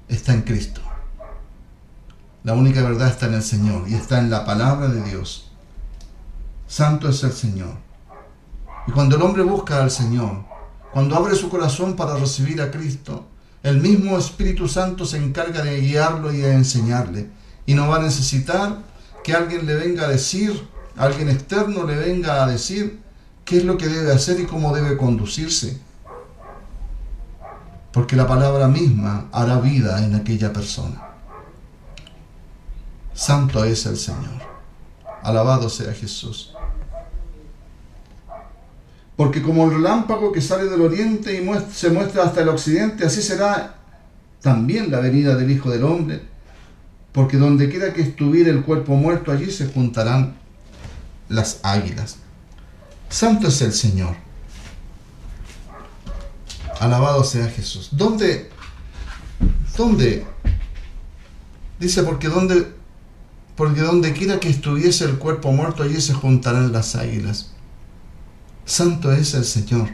[0.07, 0.81] está en Cristo.
[2.43, 5.51] La única verdad está en el Señor y está en la palabra de Dios.
[6.67, 7.75] Santo es el Señor.
[8.87, 10.43] Y cuando el hombre busca al Señor,
[10.91, 13.27] cuando abre su corazón para recibir a Cristo,
[13.63, 17.29] el mismo Espíritu Santo se encarga de guiarlo y de enseñarle.
[17.65, 18.79] Y no va a necesitar
[19.23, 22.99] que alguien le venga a decir, alguien externo le venga a decir
[23.45, 25.79] qué es lo que debe hacer y cómo debe conducirse.
[27.91, 31.09] Porque la palabra misma hará vida en aquella persona.
[33.13, 34.49] Santo es el Señor.
[35.21, 36.55] Alabado sea Jesús.
[39.15, 43.21] Porque como el relámpago que sale del oriente y se muestra hasta el occidente, así
[43.21, 43.75] será
[44.41, 46.21] también la venida del Hijo del Hombre.
[47.11, 50.35] Porque donde quiera que estuviera el cuerpo muerto, allí se juntarán
[51.29, 52.17] las águilas.
[53.09, 54.15] Santo es el Señor.
[56.79, 57.89] Alabado sea Jesús.
[57.91, 58.49] ¿Dónde?
[59.77, 60.25] ¿Dónde?
[61.79, 62.73] Dice, porque donde,
[63.55, 67.50] porque donde quiera que estuviese el cuerpo muerto, allí se juntarán las águilas.
[68.71, 69.89] Santo es el Señor.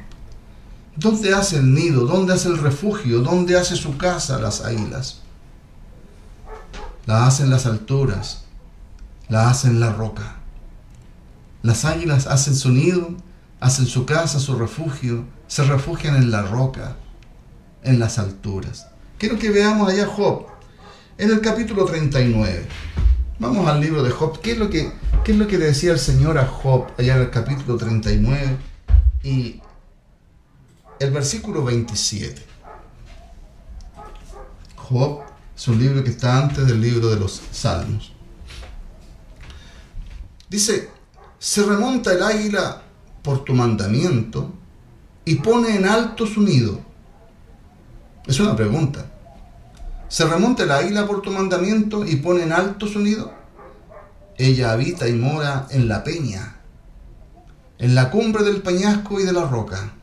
[0.96, 2.06] ¿Dónde hace el nido?
[2.06, 3.22] ¿Dónde hace el refugio?
[3.22, 5.22] ¿Dónde hace su casa las águilas?
[7.08, 8.44] La hacen las alturas,
[9.30, 10.36] la hacen la roca.
[11.64, 13.16] Las águilas hacen su nido,
[13.60, 16.98] hacen su casa, su refugio, se refugian en la roca,
[17.82, 18.90] en las alturas.
[19.18, 20.46] Quiero que veamos allá Job,
[21.18, 22.68] en el capítulo 39.
[23.40, 24.42] Vamos al libro de Job.
[24.42, 24.92] ¿Qué es lo que,
[25.24, 28.58] qué es lo que decía el Señor a Job allá en el capítulo 39
[29.24, 29.62] y
[31.00, 32.42] el versículo 27?
[34.76, 35.22] Job
[35.56, 38.12] es un libro que está antes del libro de los Salmos.
[40.50, 40.90] Dice,
[41.38, 42.82] se remonta el águila
[43.22, 44.52] por tu mandamiento
[45.26, 46.80] y pone en alto su nido.
[48.26, 49.06] Es una pregunta.
[50.10, 53.34] Se remonta el águila por tu mandamiento y pone en alto su nido.
[54.38, 56.54] Ella habita y mora en la peña.
[57.80, 59.94] en la cumbre del peñasco y de la roca.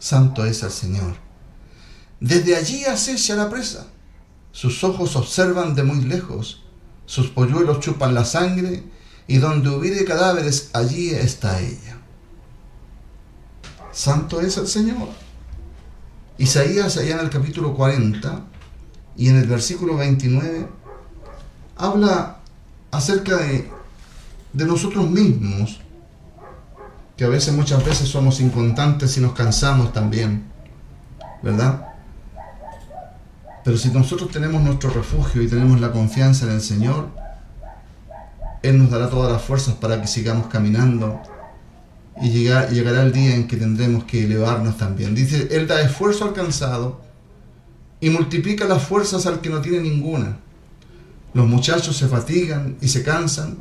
[0.00, 1.14] Santo es el Señor.
[2.18, 3.86] Desde allí acecha la presa.
[4.50, 6.64] Sus ojos observan de muy lejos.
[7.06, 8.82] Sus polluelos chupan la sangre
[9.28, 11.98] y donde hubiere cadáveres, allí está ella.
[13.92, 15.08] Santo es el Señor.
[16.36, 18.44] Isaías, allá en el capítulo 40
[19.16, 20.68] y en el versículo 29,
[21.76, 22.38] habla
[22.90, 23.68] acerca de,
[24.52, 25.80] de nosotros mismos,
[27.16, 30.44] que a veces, muchas veces somos inconstantes y nos cansamos también,
[31.42, 31.88] ¿verdad?
[33.64, 37.08] Pero si nosotros tenemos nuestro refugio y tenemos la confianza en el Señor,
[38.62, 41.22] Él nos dará todas las fuerzas para que sigamos caminando
[42.20, 45.14] y llegará el día en que tendremos que elevarnos también.
[45.14, 47.03] Dice, Él da esfuerzo al cansado
[48.04, 50.36] y multiplica las fuerzas al que no tiene ninguna.
[51.32, 53.56] Los muchachos se fatigan y se cansan,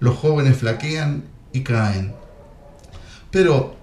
[0.00, 2.14] los jóvenes flaquean y caen.
[3.30, 3.76] Pero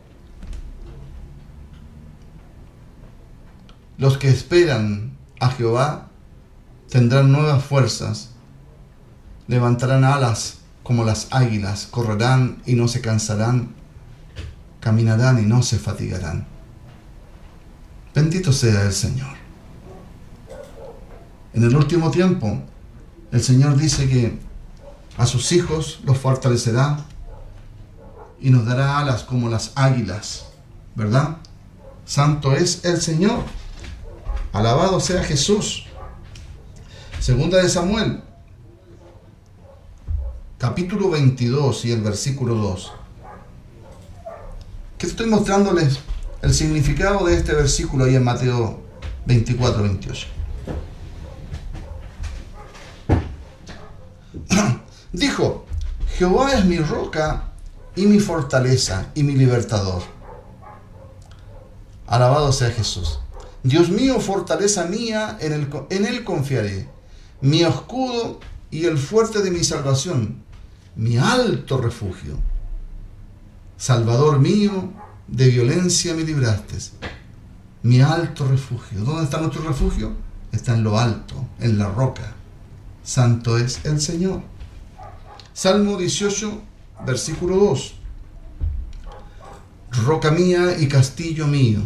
[3.99, 6.07] los que esperan a Jehová
[6.89, 8.31] tendrán nuevas fuerzas,
[9.47, 13.75] levantarán alas como las águilas, correrán y no se cansarán,
[14.79, 16.47] caminarán y no se fatigarán.
[18.15, 19.40] Bendito sea el Señor.
[21.53, 22.61] En el último tiempo,
[23.31, 24.39] el Señor dice que
[25.17, 27.05] a sus hijos los fortalecerá
[28.39, 30.45] y nos dará alas como las águilas,
[30.95, 31.37] ¿verdad?
[32.05, 33.43] Santo es el Señor.
[34.53, 35.85] Alabado sea Jesús.
[37.19, 38.23] Segunda de Samuel,
[40.57, 42.93] capítulo 22 y el versículo 2.
[44.97, 45.99] Que estoy mostrándoles
[46.41, 48.81] el significado de este versículo ahí en Mateo
[49.27, 50.40] 24, 28.
[55.13, 55.65] Dijo,
[56.17, 57.51] Jehová es mi roca
[57.95, 60.03] y mi fortaleza y mi libertador.
[62.07, 63.19] Alabado sea Jesús.
[63.63, 66.89] Dios mío, fortaleza mía, en, el, en Él confiaré,
[67.41, 68.39] mi escudo
[68.71, 70.43] y el fuerte de mi salvación,
[70.95, 72.37] mi alto refugio.
[73.77, 74.91] Salvador mío,
[75.27, 76.77] de violencia me libraste,
[77.83, 79.01] mi alto refugio.
[79.01, 80.13] ¿Dónde está nuestro refugio?
[80.51, 82.35] Está en lo alto, en la roca.
[83.03, 84.41] Santo es el Señor.
[85.53, 86.61] Salmo 18,
[87.05, 87.95] versículo 2.
[90.05, 91.81] Roca mía y castillo mío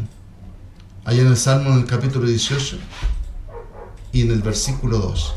[1.05, 2.77] allá en el Salmo en el capítulo 18
[4.11, 5.35] y en el versículo 2.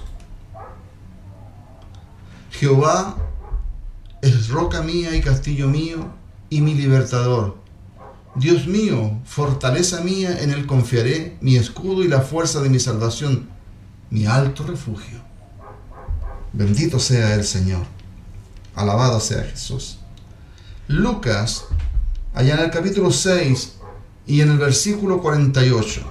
[2.52, 3.16] Jehová
[4.22, 6.10] es roca mía y castillo mío
[6.48, 7.58] y mi libertador.
[8.34, 13.48] Dios mío, fortaleza mía, en él confiaré, mi escudo y la fuerza de mi salvación,
[14.10, 15.27] mi alto refugio.
[16.52, 17.84] Bendito sea el Señor.
[18.74, 19.98] Alabado sea Jesús.
[20.86, 21.64] Lucas,
[22.34, 23.78] allá en el capítulo 6,
[24.28, 26.02] y en el versículo 48.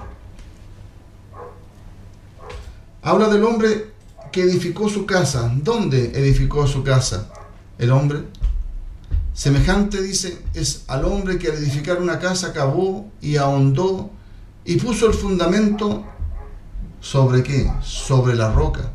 [3.02, 3.92] Habla del hombre
[4.32, 5.50] que edificó su casa.
[5.54, 7.30] ¿Dónde edificó su casa?
[7.78, 8.24] El hombre.
[9.32, 14.10] Semejante, dice, es al hombre que al edificar una casa cavó y ahondó
[14.64, 16.04] y puso el fundamento
[17.00, 17.72] sobre qué?
[17.82, 18.92] Sobre la roca.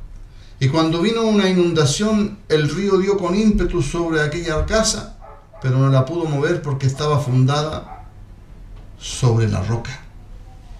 [0.63, 5.17] Y cuando vino una inundación, el río dio con ímpetu sobre aquella casa,
[5.61, 8.05] pero no la pudo mover porque estaba fundada
[8.97, 9.91] sobre la roca.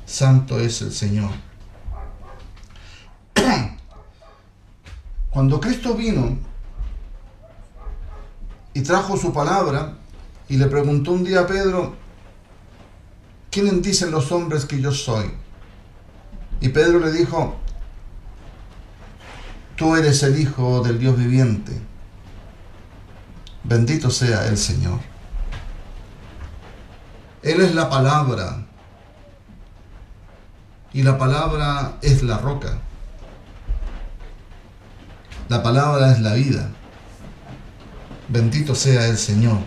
[0.06, 1.32] Santo es el Señor.
[5.30, 6.38] Cuando Cristo vino
[8.74, 9.98] y trajo su palabra
[10.48, 11.94] y le preguntó un día a Pedro,
[13.52, 15.30] ¿quién dicen los hombres que yo soy?
[16.62, 17.58] Y Pedro le dijo,
[19.84, 21.74] tú eres el Hijo del Dios viviente.
[23.66, 24.98] Bendito sea el Señor.
[27.42, 28.66] Él es la palabra.
[30.94, 32.80] Y la palabra es la roca.
[35.50, 36.70] La palabra es la vida.
[38.30, 39.58] Bendito sea el Señor.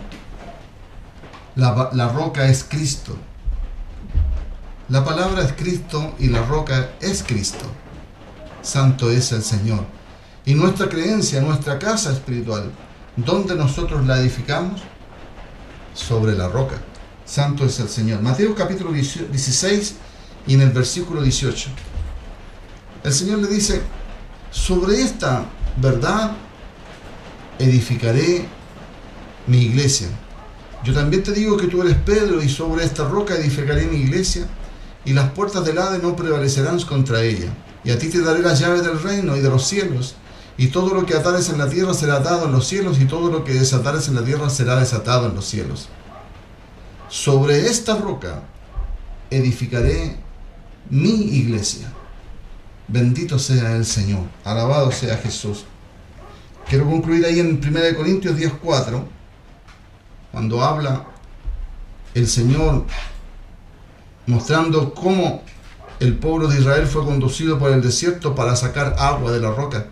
[1.55, 3.15] La, la, roca es Cristo.
[4.89, 7.67] La palabra es Cristo y la roca es Cristo.
[8.63, 9.96] Santo es el Señor.
[10.47, 12.71] Y nuestra creencia, nuestra casa espiritual,
[13.17, 14.79] ¿dónde nosotros la edificamos?
[15.93, 16.77] Sobre la roca.
[17.25, 18.21] Santo es el Señor.
[18.21, 19.95] Mateo capítulo 16
[20.47, 21.69] y en el versículo 18.
[23.03, 23.81] El Señor le dice,
[24.49, 25.43] sobre esta
[25.81, 26.31] verdad
[27.59, 28.45] edificaré
[29.47, 30.07] mi iglesia.
[30.81, 34.47] Yo también te digo que tú eres Pedro y sobre esta roca edificaré mi iglesia
[35.03, 37.49] y las puertas del Hades no prevalecerán contra ella.
[37.83, 40.15] Y a ti te daré las llaves del reino y de los cielos.
[40.57, 43.31] Y todo lo que atares en la tierra será atado en los cielos, y todo
[43.31, 45.89] lo que desatares en la tierra será desatado en los cielos.
[47.09, 48.41] Sobre esta roca
[49.29, 50.17] edificaré
[50.89, 51.91] mi iglesia.
[52.87, 54.23] Bendito sea el Señor.
[54.43, 55.65] Alabado sea Jesús.
[56.67, 59.03] Quiero concluir ahí en 1 Corintios 10.4,
[60.31, 61.05] cuando habla
[62.13, 62.85] el Señor
[64.25, 65.41] mostrando cómo
[65.99, 69.87] el pueblo de Israel fue conducido por el desierto para sacar agua de la roca.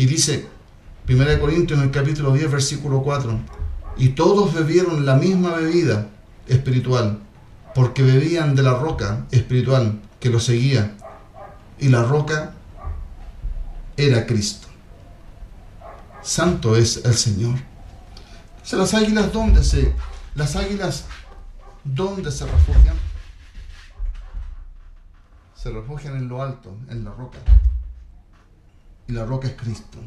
[0.00, 0.46] Y dice,
[1.10, 3.38] 1 Corintios en el capítulo 10, versículo 4,
[3.98, 6.06] y todos bebieron la misma bebida
[6.46, 7.18] espiritual,
[7.74, 10.96] porque bebían de la roca espiritual que lo seguía,
[11.78, 12.54] y la roca
[13.98, 14.68] era Cristo.
[16.22, 17.58] Santo es el Señor.
[18.72, 19.94] O las águilas, ¿dónde se,
[20.34, 21.04] las águilas,
[21.84, 22.96] ¿dónde se refugian?
[25.54, 27.36] Se refugian en lo alto, en la roca.
[29.10, 29.98] Y la roca es Cristo.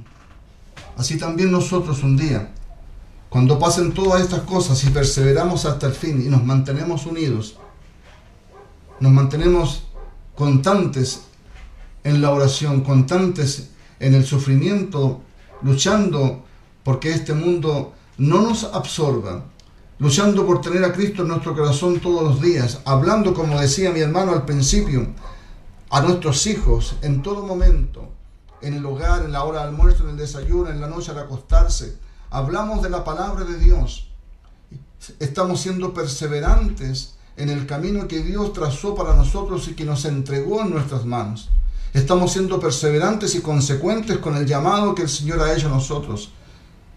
[0.95, 2.54] Así también nosotros un día,
[3.28, 7.58] cuando pasen todas estas cosas y perseveramos hasta el fin y nos mantenemos unidos,
[9.01, 9.84] nos mantenemos
[10.36, 11.24] constantes
[12.06, 15.20] en la oración, constantes en el sufrimiento,
[15.64, 16.45] luchando
[16.86, 19.43] porque este mundo no nos absorba,
[19.99, 23.99] luchando por tener a Cristo en nuestro corazón todos los días, hablando, como decía mi
[23.99, 25.08] hermano al principio,
[25.89, 28.12] a nuestros hijos en todo momento,
[28.64, 31.20] en el hogar, en la hora de almuerzo, en el desayuno, en la noche al
[31.20, 31.97] acostarse.
[32.30, 34.07] Hablamos de la palabra de Dios.
[35.20, 40.61] Estamos siendo perseverantes en el camino que Dios trazó para nosotros y que nos entregó
[40.61, 41.49] en nuestras manos.
[41.93, 46.32] Estamos siendo perseverantes y consecuentes con el llamado que el Señor ha hecho a nosotros,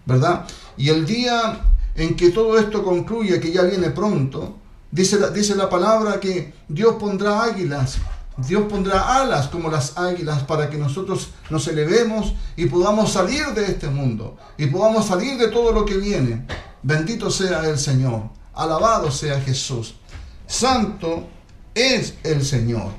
[0.05, 0.45] ¿verdad?
[0.75, 1.61] Y el día
[1.95, 4.55] en que todo esto concluya, que ya viene pronto,
[4.91, 7.97] dice la, dice la palabra que Dios pondrá águilas,
[8.37, 13.65] Dios pondrá alas como las águilas para que nosotros nos elevemos y podamos salir de
[13.65, 16.45] este mundo y podamos salir de todo lo que viene.
[16.83, 19.95] Bendito sea el Señor, alabado sea Jesús.
[20.45, 21.27] Santo
[21.73, 22.91] es el Señor.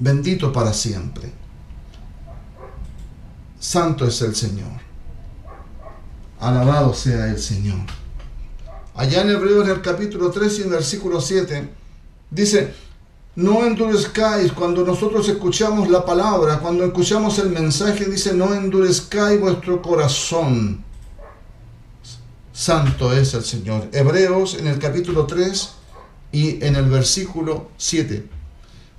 [0.00, 1.32] Bendito para siempre.
[3.60, 4.70] Santo es el Señor.
[6.40, 7.80] Alabado sea el Señor.
[8.94, 11.68] Allá en Hebreos en el capítulo 3 y en el versículo 7
[12.30, 12.74] dice,
[13.38, 19.80] no endurezcáis cuando nosotros escuchamos la palabra, cuando escuchamos el mensaje, dice, no endurezcáis vuestro
[19.80, 20.82] corazón.
[22.52, 23.90] Santo es el Señor.
[23.92, 25.70] Hebreos en el capítulo 3
[26.32, 28.28] y en el versículo 7.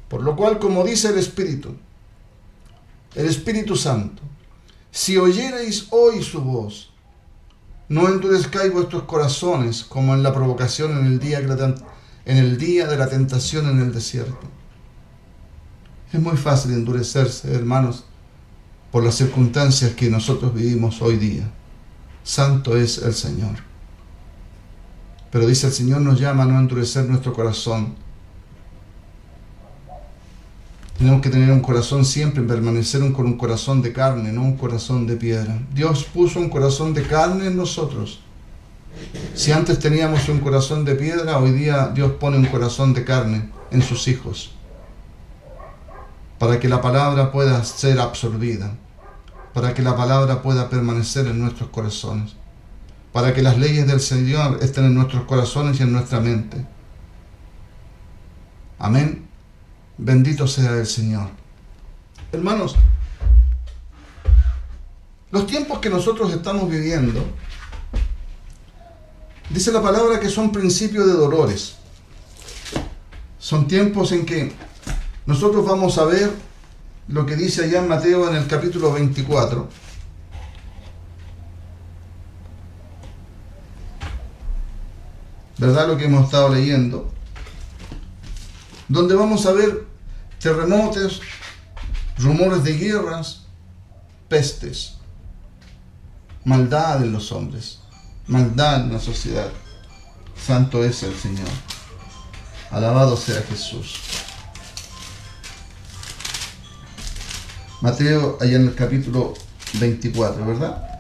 [0.07, 1.75] Por lo cual, como dice el Espíritu,
[3.15, 4.23] el Espíritu Santo,
[4.89, 6.93] si oyereis hoy su voz,
[7.89, 11.41] no endurezcáis vuestros corazones como en la provocación en el día,
[12.25, 14.47] en el día de la tentación en el desierto.
[16.11, 18.05] Es muy fácil endurecerse, hermanos,
[18.91, 21.49] por las circunstancias que nosotros vivimos hoy día.
[22.23, 23.55] Santo es el Señor.
[25.31, 27.95] Pero dice el Señor nos llama a no endurecer nuestro corazón.
[30.97, 35.07] Tenemos que tener un corazón siempre, permanecer con un corazón de carne, no un corazón
[35.07, 35.57] de piedra.
[35.73, 38.21] Dios puso un corazón de carne en nosotros.
[39.33, 43.49] Si antes teníamos un corazón de piedra, hoy día Dios pone un corazón de carne
[43.71, 44.51] en sus hijos.
[46.37, 48.75] Para que la palabra pueda ser absorbida.
[49.53, 52.35] Para que la palabra pueda permanecer en nuestros corazones
[53.11, 56.65] para que las leyes del Señor estén en nuestros corazones y en nuestra mente.
[58.77, 59.27] Amén.
[59.97, 61.27] Bendito sea el Señor.
[62.31, 62.75] Hermanos,
[65.31, 67.25] los tiempos que nosotros estamos viviendo,
[69.49, 71.75] dice la palabra que son principios de dolores.
[73.39, 74.51] Son tiempos en que
[75.25, 76.31] nosotros vamos a ver
[77.07, 79.67] lo que dice allá en Mateo en el capítulo 24
[85.59, 85.89] ¿verdad?
[85.89, 87.11] Lo que hemos estado leyendo,
[88.87, 89.85] donde vamos a ver
[90.39, 91.21] terremotos,
[92.17, 93.45] rumores de guerras,
[94.29, 94.95] pestes,
[96.45, 97.79] maldad en los hombres,
[98.29, 99.49] maldad en la sociedad.
[100.35, 101.49] Santo es el Señor.
[102.71, 103.99] Alabado sea Jesús.
[107.81, 109.33] Mateo, allá en el capítulo
[109.79, 110.99] 24, ¿verdad?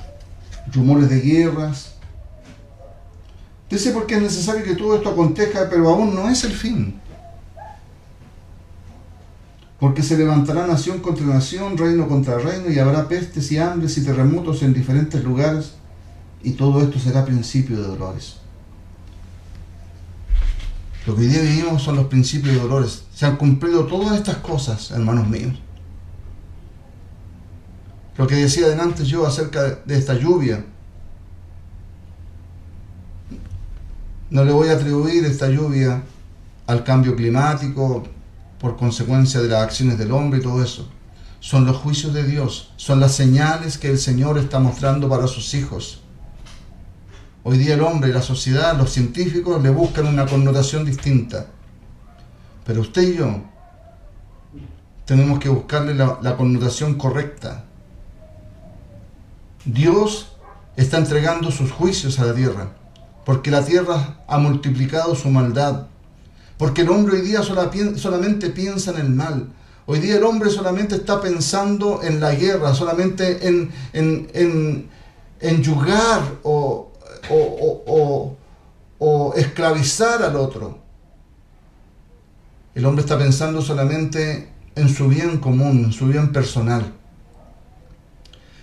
[0.73, 1.93] Rumores de guerras,
[3.69, 6.99] Dice porque es necesario que todo esto acontezca, pero aún no es el fin.
[9.79, 14.03] Porque se levantará nación contra nación, reino contra reino, y habrá pestes y hambres y
[14.03, 15.73] terremotos en diferentes lugares,
[16.43, 18.37] y todo esto será principio de dolores.
[21.05, 23.03] Lo que hoy día vivimos son los principios de dolores.
[23.13, 25.55] Se han cumplido todas estas cosas, hermanos míos.
[28.17, 30.65] Lo que decía antes yo acerca de esta lluvia.
[34.29, 36.03] No le voy a atribuir esta lluvia
[36.67, 38.03] al cambio climático
[38.59, 40.87] por consecuencia de las acciones del hombre y todo eso.
[41.39, 45.53] Son los juicios de Dios, son las señales que el Señor está mostrando para sus
[45.53, 45.98] hijos.
[47.51, 51.47] Hoy día el hombre, la sociedad, los científicos le buscan una connotación distinta.
[52.63, 53.41] Pero usted y yo
[55.05, 57.63] tenemos que buscarle la, connotación correcta.
[59.65, 60.33] Dios
[60.77, 62.69] está entregando sus juicios a la tierra,
[63.25, 65.87] porque la tierra ha multiplicado su maldad,
[66.59, 69.47] porque el hombre hoy día solamente piensa en el mal.
[69.87, 74.89] Hoy día el hombre solamente está pensando en la guerra, solamente en, en, en,
[75.39, 76.88] en yugar o,
[77.29, 78.35] o,
[78.99, 80.79] o esclavizar al otro.
[82.75, 86.93] El hombre está pensando solamente en su bien común, en su bien personal.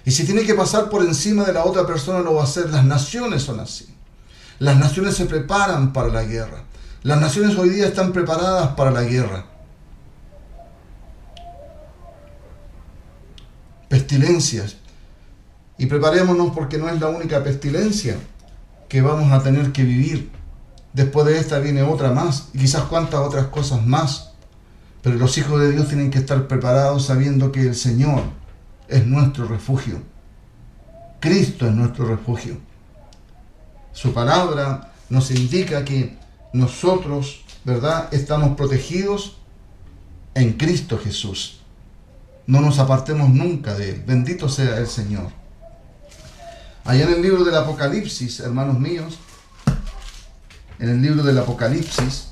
[0.05, 2.71] Y si tiene que pasar por encima de la otra persona, lo va a hacer.
[2.71, 3.93] Las naciones son así.
[4.59, 6.65] Las naciones se preparan para la guerra.
[7.03, 9.47] Las naciones hoy día están preparadas para la guerra.
[13.89, 14.77] Pestilencias.
[15.79, 18.17] Y preparémonos porque no es la única pestilencia
[18.89, 20.31] que vamos a tener que vivir.
[20.93, 24.33] Después de esta viene otra más y quizás cuantas otras cosas más.
[25.03, 28.23] Pero los hijos de Dios tienen que estar preparados sabiendo que el Señor
[28.89, 30.01] es nuestro refugio.
[31.21, 32.59] Cristo es nuestro refugio.
[33.93, 36.17] Su palabra nos indica que
[36.53, 39.37] nosotros, ¿verdad?, estamos protegidos
[40.35, 41.61] en Cristo Jesús.
[42.47, 44.05] No nos apartemos nunca de Él.
[44.07, 45.29] Bendito sea el Señor.
[46.87, 49.19] Allá en el libro del Apocalipsis, hermanos míos,
[50.79, 52.29] en el libro del Apocalipsis,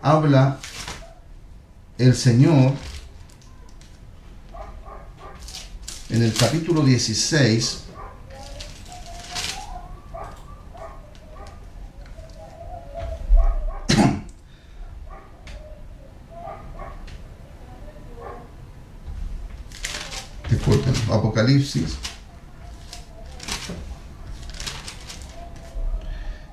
[0.00, 0.58] habla
[1.98, 2.72] el Señor
[6.08, 7.82] en el capítulo 16,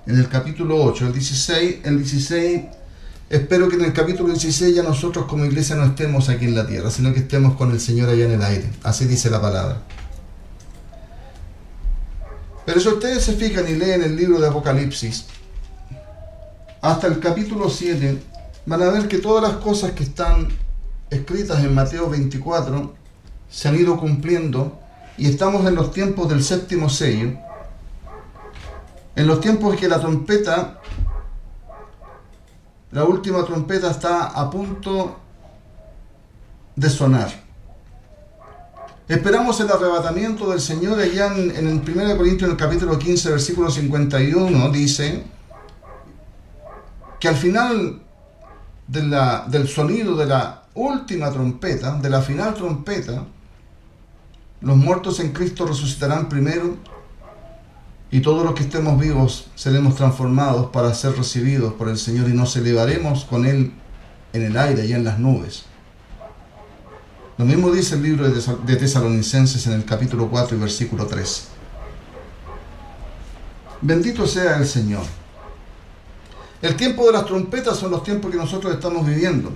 [0.05, 2.61] En el capítulo 8, el 16, el 16
[3.33, 6.67] Espero que en el capítulo 16 ya nosotros como iglesia no estemos aquí en la
[6.67, 8.69] tierra, sino que estemos con el Señor allá en el aire.
[8.83, 9.81] Así dice la palabra.
[12.63, 15.25] Pero si ustedes se fijan y leen el libro de Apocalipsis,
[16.79, 18.21] hasta el capítulo 7,
[18.67, 20.49] van a ver que todas las cosas que están
[21.09, 22.93] escritas en Mateo 24
[23.49, 24.79] se han ido cumpliendo
[25.17, 27.37] y estamos en los tiempos del séptimo sello,
[29.15, 30.79] en los tiempos que la trompeta
[32.93, 35.17] la última trompeta está a punto
[36.75, 37.31] de sonar.
[39.07, 43.31] Esperamos el arrebatamiento del Señor allá en, en el 1 Corintios, en el capítulo 15,
[43.31, 45.23] versículo 51, dice
[47.19, 48.03] que al final
[48.87, 53.25] del sonido de la última trompeta, de la final trompeta,
[54.63, 56.77] los muertos en Cristo resucitarán primero
[58.09, 62.33] y todos los que estemos vivos seremos transformados para ser recibidos por el Señor y
[62.33, 63.73] nos elevaremos con Él
[64.31, 65.65] en el aire y en las nubes.
[67.37, 71.47] Lo mismo dice el libro de Tesalonicenses en el capítulo 4 y versículo 3.
[73.81, 75.03] Bendito sea el Señor.
[76.61, 79.51] El tiempo de las trompetas son los tiempos que nosotros estamos viviendo.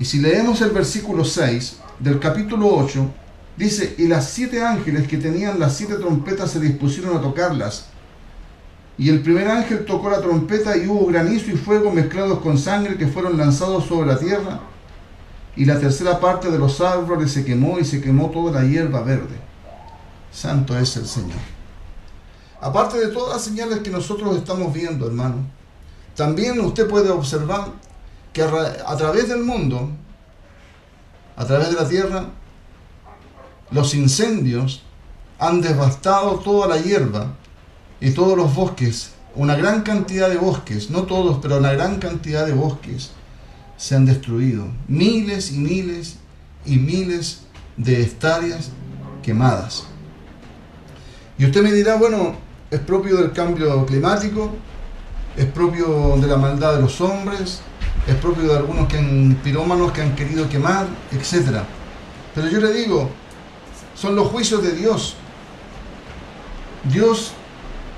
[0.00, 3.08] Y si leemos el versículo 6 del capítulo 8,
[3.56, 7.86] Dice, y las siete ángeles que tenían las siete trompetas se dispusieron a tocarlas.
[8.98, 12.96] Y el primer ángel tocó la trompeta y hubo granizo y fuego mezclados con sangre
[12.96, 14.60] que fueron lanzados sobre la tierra.
[15.54, 19.02] Y la tercera parte de los árboles se quemó y se quemó toda la hierba
[19.02, 19.36] verde.
[20.30, 21.38] Santo es el Señor.
[22.60, 25.36] Aparte de todas las señales que nosotros estamos viendo, hermano,
[26.14, 27.68] también usted puede observar
[28.32, 29.90] que a través del mundo,
[31.36, 32.26] a través de la tierra,
[33.70, 34.82] los incendios
[35.38, 37.34] han devastado toda la hierba
[38.00, 42.46] y todos los bosques, una gran cantidad de bosques, no todos, pero una gran cantidad
[42.46, 43.10] de bosques
[43.76, 44.66] se han destruido.
[44.88, 46.16] Miles y miles
[46.64, 47.42] y miles
[47.76, 48.70] de hectáreas
[49.22, 49.84] quemadas.
[51.38, 52.36] Y usted me dirá, bueno,
[52.70, 54.50] es propio del cambio climático,
[55.36, 57.60] es propio de la maldad de los hombres,
[58.06, 61.58] es propio de algunos que han, pirómanos que han querido quemar, etc.
[62.34, 63.10] Pero yo le digo,
[63.96, 65.14] son los juicios de Dios.
[66.84, 67.32] Dios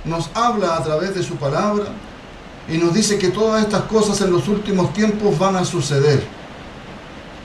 [0.05, 1.86] nos habla a través de su palabra
[2.68, 6.38] y nos dice que todas estas cosas en los últimos tiempos van a suceder.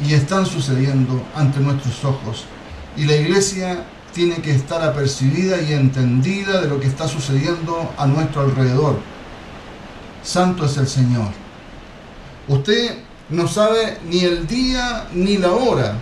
[0.03, 2.45] y están sucediendo ante nuestros ojos.
[2.97, 8.05] Y la iglesia tiene que estar apercibida y entendida de lo que está sucediendo a
[8.07, 8.97] nuestro alrededor.
[10.23, 11.27] Santo es el Señor.
[12.47, 12.97] Usted
[13.29, 15.95] no sabe ni el día ni la hora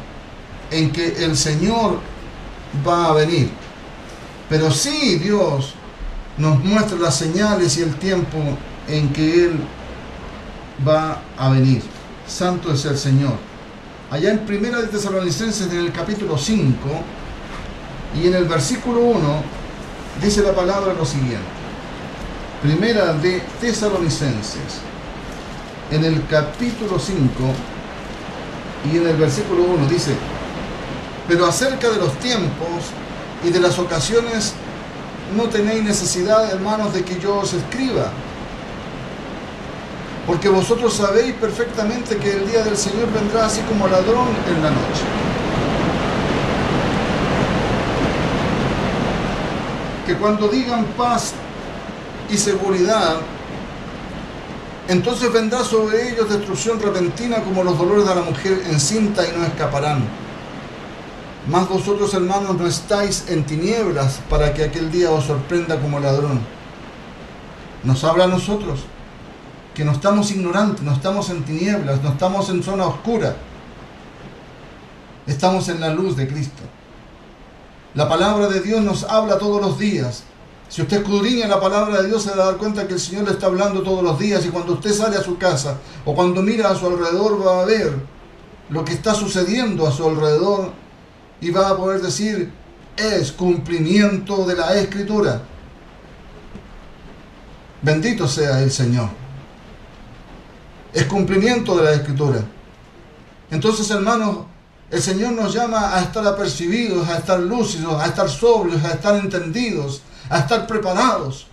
[0.72, 2.00] en que el Señor
[2.88, 3.50] va a venir.
[4.50, 5.76] Pero sí Dios
[6.38, 8.38] nos muestra las señales y el tiempo
[8.88, 9.60] en que Él
[10.88, 11.82] va a venir.
[12.28, 13.34] Santo es el Señor.
[14.10, 16.76] Allá en Primera de Tesalonicenses, en el capítulo 5
[18.22, 19.44] y en el versículo 1,
[20.22, 21.40] dice la palabra lo siguiente.
[22.62, 24.82] Primera de Tesalonicenses,
[25.92, 27.20] en el capítulo 5
[28.92, 30.16] y en el versículo 1 dice,
[31.32, 32.92] pero acerca de los tiempos
[33.42, 34.52] y de las ocasiones
[35.34, 38.12] no tenéis necesidad, hermanos, de que yo os escriba
[40.28, 44.72] porque vosotros sabéis perfectamente que el día del Señor vendrá así como ladrón en la
[44.72, 45.04] noche.
[50.06, 51.32] Que cuando digan paz
[52.30, 53.22] y seguridad,
[54.90, 59.46] entonces vendrá sobre ellos destrucción repentina como los dolores de la mujer encinta y no
[59.46, 60.31] escaparán.
[61.48, 66.40] Mas vosotros, hermanos, no estáis en tinieblas para que aquel día os sorprenda como ladrón.
[67.84, 68.82] Nos habla a nosotros
[69.74, 73.36] que no estamos ignorantes, no estamos en tinieblas, no estamos en zona oscura.
[75.26, 76.62] Estamos en la luz de Cristo.
[77.96, 80.24] La palabra de Dios nos habla todos los días.
[80.70, 83.26] Si usted escudriña la palabra de Dios, se va a dar cuenta que el Señor
[83.26, 84.46] le está hablando todos los días.
[84.46, 87.66] Y cuando usted sale a su casa o cuando mira a su alrededor, va a
[87.66, 87.94] ver
[88.70, 90.72] lo que está sucediendo a su alrededor
[91.42, 92.52] y va a poder decir,
[92.96, 95.42] es cumplimiento de la Escritura.
[97.82, 99.22] Bendito sea el Señor
[100.94, 102.44] es cumplimiento de la escritura.
[103.50, 104.46] Entonces, hermanos,
[104.90, 109.16] el Señor nos llama a estar apercibidos, a estar lúcidos, a estar sobrios, a estar
[109.16, 111.48] entendidos, a estar preparados.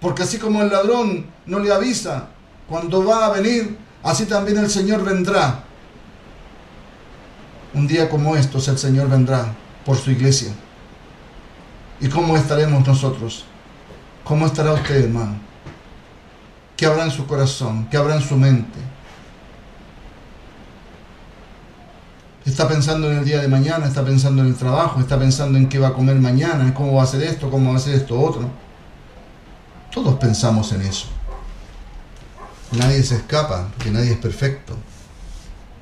[0.00, 2.28] Porque así como el ladrón no le avisa
[2.68, 5.64] cuando va a venir, así también el Señor vendrá.
[7.74, 9.54] Un día como estos el Señor vendrá
[9.84, 10.52] por su iglesia.
[12.00, 13.44] ¿Y cómo estaremos nosotros?
[14.24, 15.52] ¿Cómo estará usted, hermano?
[16.82, 18.76] que habrá en su corazón, que habrá en su mente.
[22.44, 25.68] Está pensando en el día de mañana, está pensando en el trabajo, está pensando en
[25.68, 28.20] qué va a comer mañana, cómo va a hacer esto, cómo va a hacer esto
[28.20, 28.50] otro.
[29.92, 31.06] Todos pensamos en eso.
[32.72, 34.76] Nadie se escapa, que nadie es perfecto.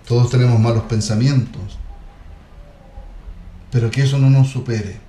[0.07, 1.79] Todos tenemos malos pensamientos.
[3.71, 5.01] Pero que eso no nos supere.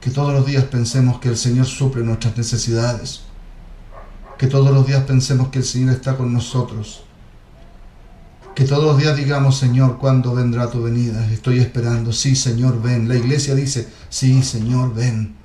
[0.00, 3.22] Que todos los días pensemos que el Señor suple nuestras necesidades
[4.38, 7.04] que todos los días pensemos que el Señor está con nosotros.
[8.54, 11.26] Que todos los días digamos, Señor, ¿cuándo vendrá tu venida?
[11.32, 12.12] Estoy esperando.
[12.12, 13.08] Sí, Señor, ven.
[13.08, 15.36] La iglesia dice, sí, Señor, ven.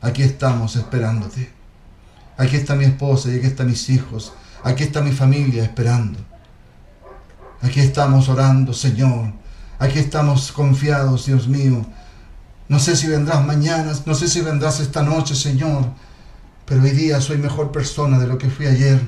[0.00, 1.50] Aquí estamos esperándote.
[2.36, 4.32] Aquí está mi esposa y aquí están mis hijos.
[4.62, 6.18] Aquí está mi familia esperando.
[7.62, 9.32] Aquí estamos orando, Señor.
[9.78, 11.84] Aquí estamos confiados, Dios mío.
[12.68, 15.84] No sé si vendrás mañana, no sé si vendrás esta noche, Señor.
[16.64, 19.00] Pero hoy día soy mejor persona de lo que fui ayer.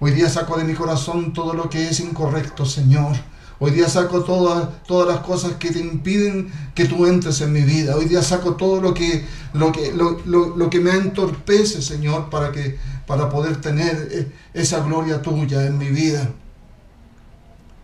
[0.00, 3.16] Hoy día saco de mi corazón todo lo que es incorrecto, Señor.
[3.58, 7.62] Hoy día saco todas, todas las cosas que te impiden que tú entres en mi
[7.62, 7.96] vida.
[7.96, 9.24] Hoy día saco todo lo que,
[9.54, 15.22] lo que, lo, que me entorpece, Señor, para, que, para poder tener eh, esa gloria
[15.22, 16.30] tuya en mi vida.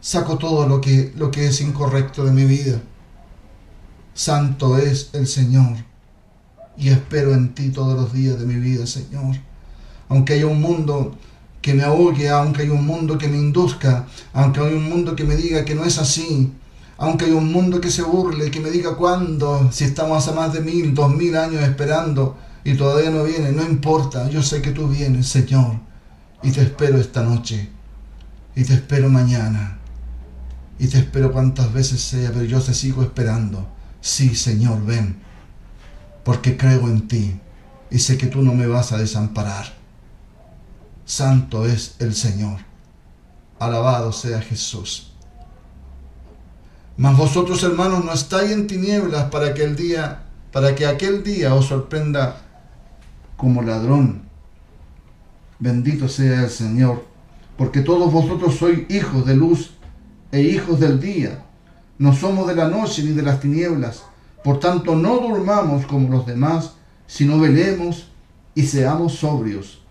[0.01, 2.81] Saco todo lo que, lo que es incorrecto de mi vida.
[4.15, 5.77] Santo es el Señor
[6.77, 9.37] y espero en ti todos los días de mi vida, Señor.
[10.09, 11.17] Aunque haya un mundo
[11.61, 15.25] que me ahogue, aunque haya un mundo que me induzca, aunque haya un mundo que
[15.25, 16.53] me diga que no es así,
[16.97, 20.53] aunque haya un mundo que se burle, que me diga cuándo, si estamos hace más
[20.53, 24.71] de mil, dos mil años esperando y todavía no viene, no importa, yo sé que
[24.71, 25.77] tú vienes, Señor,
[26.43, 27.69] y te espero esta noche,
[28.55, 29.80] y te espero mañana,
[30.81, 33.69] y te espero cuantas veces sea, pero yo te sigo esperando.
[34.01, 35.21] Sí, Señor, ven
[36.25, 37.39] porque creo en ti
[37.91, 39.75] y sé que tú no me vas a desamparar.
[41.05, 42.61] Santo es el Señor.
[43.59, 45.13] Alabado sea Jesús.
[46.97, 51.55] Mas vosotros, hermanos, no estáis en tinieblas para que el día, para que aquel día
[51.55, 52.41] os sorprenda
[53.37, 54.23] como ladrón.
[55.59, 57.05] Bendito sea el Señor,
[57.59, 59.73] porque todos vosotros sois hijos de luz
[60.33, 61.43] e hijos del día.
[61.99, 64.05] No somos de la noche ni de las tinieblas.
[64.43, 66.75] Por tanto, no durmamos como los demás,
[67.07, 68.11] sino velemos
[68.55, 69.83] y seamos sobrios.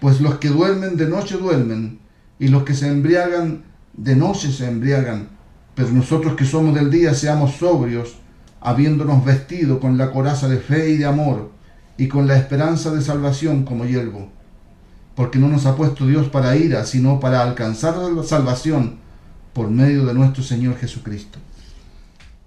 [0.00, 1.98] Pues los que duermen de noche duermen,
[2.38, 3.64] y los que se embriagan
[3.98, 5.28] de noche se embriagan,
[5.74, 8.14] pero nosotros que somos del día seamos sobrios,
[8.60, 11.50] habiéndonos vestido con la coraza de fe y de amor,
[11.96, 14.28] y con la esperanza de salvación como yelvo.
[15.16, 18.98] Porque no nos ha puesto Dios para ira, sino para alcanzar la salvación
[19.58, 21.40] por medio de nuestro Señor Jesucristo.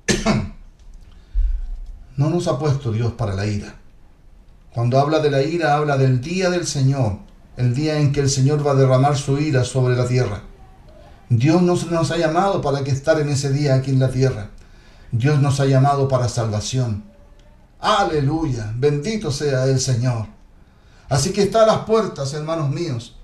[2.15, 3.75] no nos ha puesto Dios para la ira.
[4.73, 7.17] Cuando habla de la ira, habla del día del Señor,
[7.57, 10.43] el día en que el Señor va a derramar su ira sobre la tierra.
[11.27, 14.51] Dios no nos ha llamado para que estar en ese día aquí en la tierra.
[15.11, 17.03] Dios nos ha llamado para salvación.
[17.81, 20.27] Aleluya, bendito sea el Señor.
[21.09, 23.17] Así que está a las puertas, hermanos míos.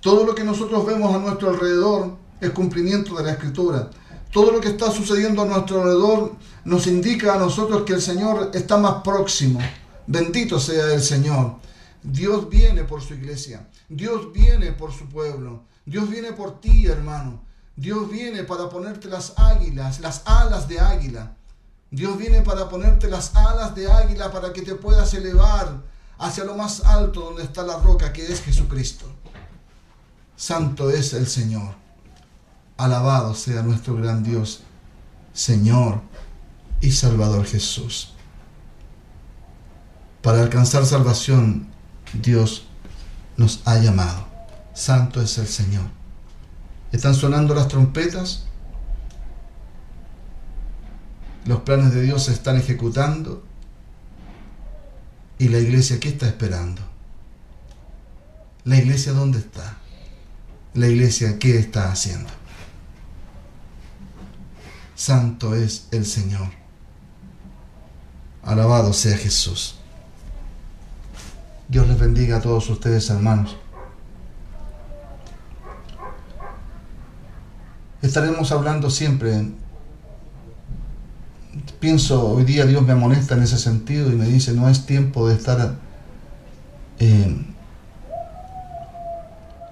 [0.00, 3.90] Todo lo que nosotros vemos a nuestro alrededor es cumplimiento de la Escritura.
[4.32, 8.50] Todo lo que está sucediendo a nuestro alrededor nos indica a nosotros que el Señor
[8.52, 9.60] está más próximo.
[10.06, 11.56] Bendito sea el Señor.
[12.02, 13.68] Dios viene por su iglesia.
[13.88, 15.62] Dios viene por su pueblo.
[15.86, 17.42] Dios viene por ti, hermano.
[17.76, 21.36] Dios viene para ponerte las águilas, las alas de águila.
[21.90, 25.82] Dios viene para ponerte las alas de águila para que te puedas elevar
[26.18, 29.06] hacia lo más alto donde está la roca que es Jesucristo.
[30.36, 31.83] Santo es el Señor.
[32.76, 34.62] Alabado sea nuestro gran Dios,
[35.32, 36.00] Señor
[36.80, 38.14] y Salvador Jesús.
[40.22, 41.68] Para alcanzar salvación,
[42.22, 42.66] Dios
[43.36, 44.26] nos ha llamado.
[44.72, 45.84] Santo es el Señor.
[46.92, 48.44] Están sonando las trompetas.
[51.44, 53.44] Los planes de Dios se están ejecutando.
[55.38, 56.82] ¿Y la iglesia qué está esperando?
[58.64, 59.76] ¿La iglesia dónde está?
[60.72, 62.30] ¿La iglesia qué está haciendo?
[64.94, 66.48] Santo es el Señor.
[68.42, 69.76] Alabado sea Jesús.
[71.68, 73.56] Dios les bendiga a todos ustedes, hermanos.
[78.02, 79.50] Estaremos hablando siempre.
[81.80, 85.26] Pienso, hoy día Dios me amonesta en ese sentido y me dice, no es tiempo
[85.26, 85.76] de estar
[86.98, 87.46] eh,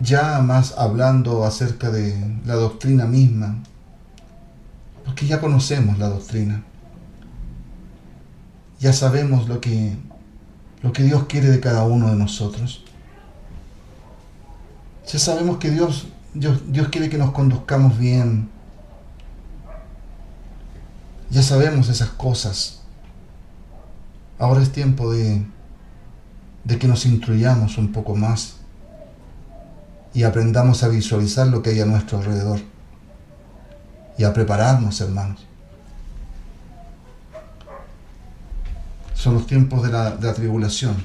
[0.01, 3.63] ya más hablando acerca de la doctrina misma,
[5.27, 6.65] ya conocemos la doctrina.
[8.81, 9.97] Ya sabemos lo que
[10.83, 12.83] lo que Dios quiere de cada uno de nosotros.
[15.11, 18.49] Ya sabemos que Dios, Dios, Dios quiere que nos conduzcamos bien.
[21.31, 22.81] Ya sabemos esas cosas.
[24.39, 25.45] Ahora es tiempo de,
[26.65, 28.57] de que nos instruyamos un poco más
[30.15, 32.61] y aprendamos a visualizar lo que hay a nuestro alrededor
[34.25, 35.47] a prepararnos, hermanos.
[39.23, 40.97] son los tiempos de la, tribulación.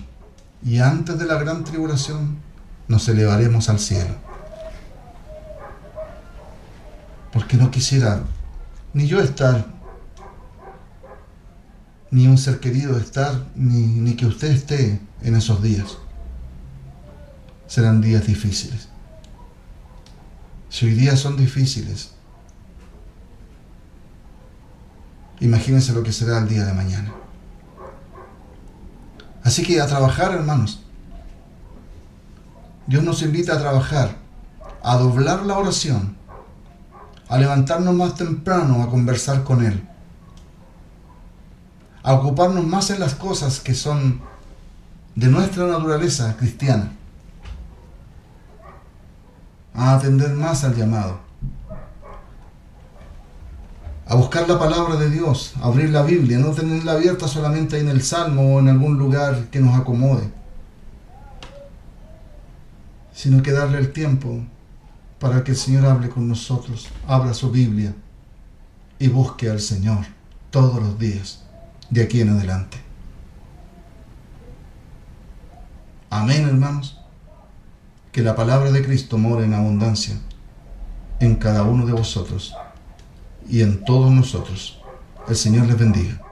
[0.66, 2.38] Y antes de la gran tribulación
[2.88, 4.16] nos elevaremos al cielo.
[7.32, 8.22] Porque no quisiera
[8.94, 9.68] ni yo estar,
[12.10, 16.00] ni un ser querido estar, ni, ni que usted esté en esos días.
[17.68, 18.90] Serán días difíciles.
[20.70, 22.14] Si hoy día son difíciles,
[25.40, 27.14] imagínense lo que será el día de mañana.
[29.44, 30.84] Así que a trabajar, hermanos.
[32.88, 34.16] Dios nos invita a trabajar,
[34.82, 36.16] a doblar la oración,
[37.28, 39.86] a levantarnos más temprano a conversar con Él,
[42.02, 44.22] a ocuparnos más en las cosas que son
[45.16, 46.94] de nuestra naturaleza cristiana,
[49.74, 51.27] a atender más al llamado
[54.10, 58.02] a buscar la palabra de Dios, abrir la Biblia, no tenerla abierta solamente en el
[58.02, 60.32] Salmo o en algún lugar que nos acomode,
[63.14, 64.40] sino que darle el tiempo
[65.20, 67.94] para que el Señor hable con nosotros, abra su Biblia
[68.98, 70.06] y busque al Señor
[70.52, 71.44] todos los días
[71.90, 72.78] de aquí en adelante.
[76.10, 76.98] Amén, hermanos.
[78.14, 80.16] Que la palabra de Cristo more en abundancia
[81.20, 82.56] en cada uno de vosotros
[83.50, 84.80] y en todos nosotros.
[85.28, 86.27] El Señor les bendiga.